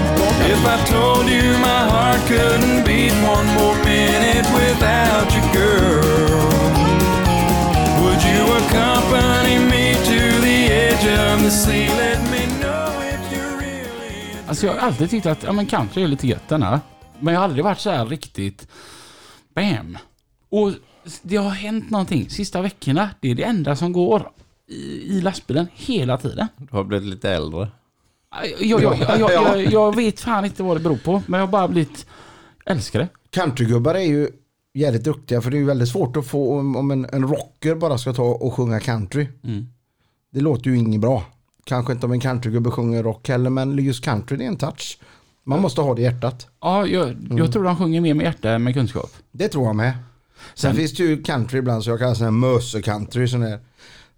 [0.54, 6.50] If I told you my heart couldn't beat one more minute without you, girl,
[8.02, 11.88] would you accompany me to the edge of the sea?
[11.88, 14.48] Let me know if you really.
[14.48, 16.80] Alltså jag har alltid tyckt att ja, men country är lite gött den här.
[17.18, 18.68] Men jag har aldrig varit så här riktigt
[19.54, 19.98] bam.
[20.50, 20.72] Och
[21.22, 23.10] det har hänt någonting sista veckorna.
[23.20, 24.30] Det är det enda som går
[24.66, 24.76] i,
[25.16, 26.46] i lastbilen hela tiden.
[26.56, 27.68] Du har blivit lite äldre.
[28.60, 31.22] Jag, jag, jag, jag, jag, jag vet fan inte vad det beror på.
[31.26, 32.06] Men jag har bara blivit
[32.66, 33.08] älskar det.
[33.30, 34.28] Countrygubbar är ju
[34.74, 37.74] jävligt duktiga för det är ju väldigt svårt att få om, om en, en rocker
[37.74, 39.28] bara ska ta och sjunga country.
[39.44, 39.66] Mm.
[40.32, 41.24] Det låter ju inget bra.
[41.64, 44.98] Kanske inte om en countrygubbe sjunger rock heller men just country det är en touch.
[45.44, 46.48] Man måste ha det i hjärtat.
[46.60, 49.10] Ja, jag, jag tror de sjunger mer med hjärta än med kunskap.
[49.32, 49.92] Det tror jag med.
[50.54, 53.26] Sen finns det ju country ibland så jag kallar sån här möse-country.
[53.28, 53.58] Sån här,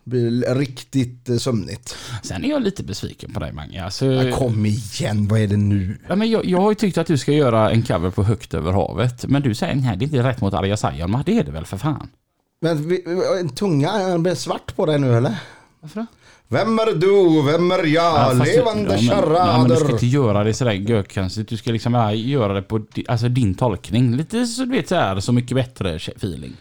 [0.04, 1.96] blir riktigt eh, sömnigt.
[2.22, 3.84] Sen är jag lite besviken på dig Mange.
[3.84, 5.98] Alltså, Ja, kom igen, vad är det nu?
[6.08, 8.54] ja, men jag, jag har ju tyckt att du ska göra en cover på Högt
[8.54, 9.24] över havet.
[9.26, 11.22] Men du säger nej, det är inte rätt mot Arja Saijonmaa.
[11.26, 12.08] Det är det väl för fan?
[12.60, 13.04] Men vi-
[13.40, 15.36] en tunga är det svart på dig nu eller?
[15.80, 16.06] Varför då?
[16.50, 18.36] Vem är du, vem är jag?
[18.36, 19.92] du- Levande ja, ja, men du ska charader.
[19.92, 21.48] inte göra det sådär gökonstigt.
[21.48, 24.16] Du ska liksom bara göra det på alltså din tolkning.
[24.16, 26.52] Lite så du vet så här, så mycket bättre feeling.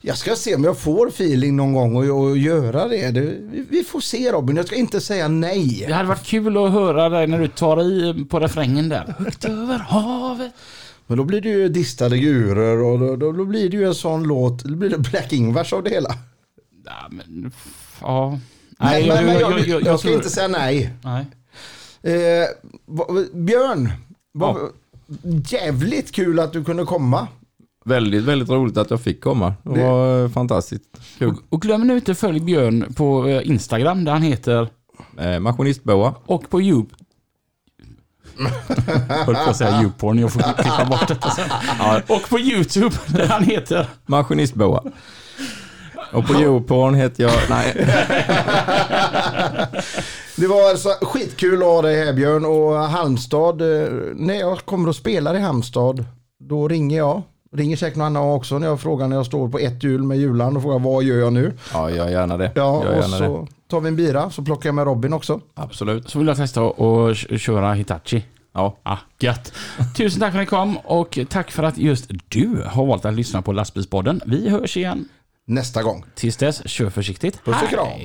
[0.00, 3.10] Jag ska se om jag får feeling någon gång och, och göra det.
[3.10, 3.34] det
[3.70, 5.84] vi, får se Robin, jag ska inte säga nej.
[5.88, 9.14] Det hade varit kul att höra dig när du tar i på refrängen där.
[9.18, 10.52] Högt över havet.
[11.06, 13.94] Men då blir det ju distade gurer och då, då, då blir det ju en
[13.94, 14.64] sån låt.
[14.64, 16.10] Då blir det Black Ingvars av det hela.
[16.84, 17.52] Ja, men,
[18.00, 18.38] ja.
[18.82, 20.90] Nej, men, men jag, jag, ska tror- inte säga nej.
[21.04, 21.26] Nej.
[22.02, 22.46] Eh,
[22.86, 23.92] vad- Björn,
[24.32, 24.56] vad,
[25.48, 27.28] jävligt kul att du kunde komma.
[27.84, 29.54] Väldigt, väldigt roligt att jag fick komma.
[29.62, 30.84] Det var eh, fantastiskt
[31.18, 31.34] kul.
[31.48, 34.68] Och glöm nu inte följ Björn på eh, Instagram där han heter
[35.18, 36.14] Eh, maskinistboa.
[36.26, 36.94] och på Youtube.
[39.08, 41.50] Höll på att säga Youporn, jag får klippa bort detta sen.
[42.08, 44.82] Och på Youtube där han heter Maskinistboa.
[46.12, 47.32] Och på Youporn heter jag...
[47.50, 47.74] Nej.
[50.36, 53.60] Det var alltså skitkul att ha dig här Björn och Halmstad.
[53.62, 56.04] eh, När jag kommer och spelar i Halmstad
[56.48, 57.22] då ringer jag.
[57.56, 60.18] Ringer säkert någon annan också när jag frågar när jag står på ett hjul med
[60.18, 61.52] hjulan och frågar vad gör jag nu?
[61.72, 62.52] Ja, gör gärna det.
[62.54, 63.68] Ja, gör och gärna så det.
[63.70, 65.40] tar vi en bira så plockar jag med Robin också.
[65.54, 66.10] Absolut.
[66.10, 68.24] Så vill jag testa att köra Hitachi.
[68.54, 68.76] Ja.
[68.82, 69.52] Ah, gött.
[69.96, 73.14] Tusen tack för att ni kom och tack för att just du har valt att
[73.14, 74.20] lyssna på Lastbilspodden.
[74.26, 75.08] Vi hörs igen.
[75.46, 76.04] Nästa gång.
[76.14, 77.44] Tills dess, kör försiktigt.
[77.44, 78.00] Puss och kram.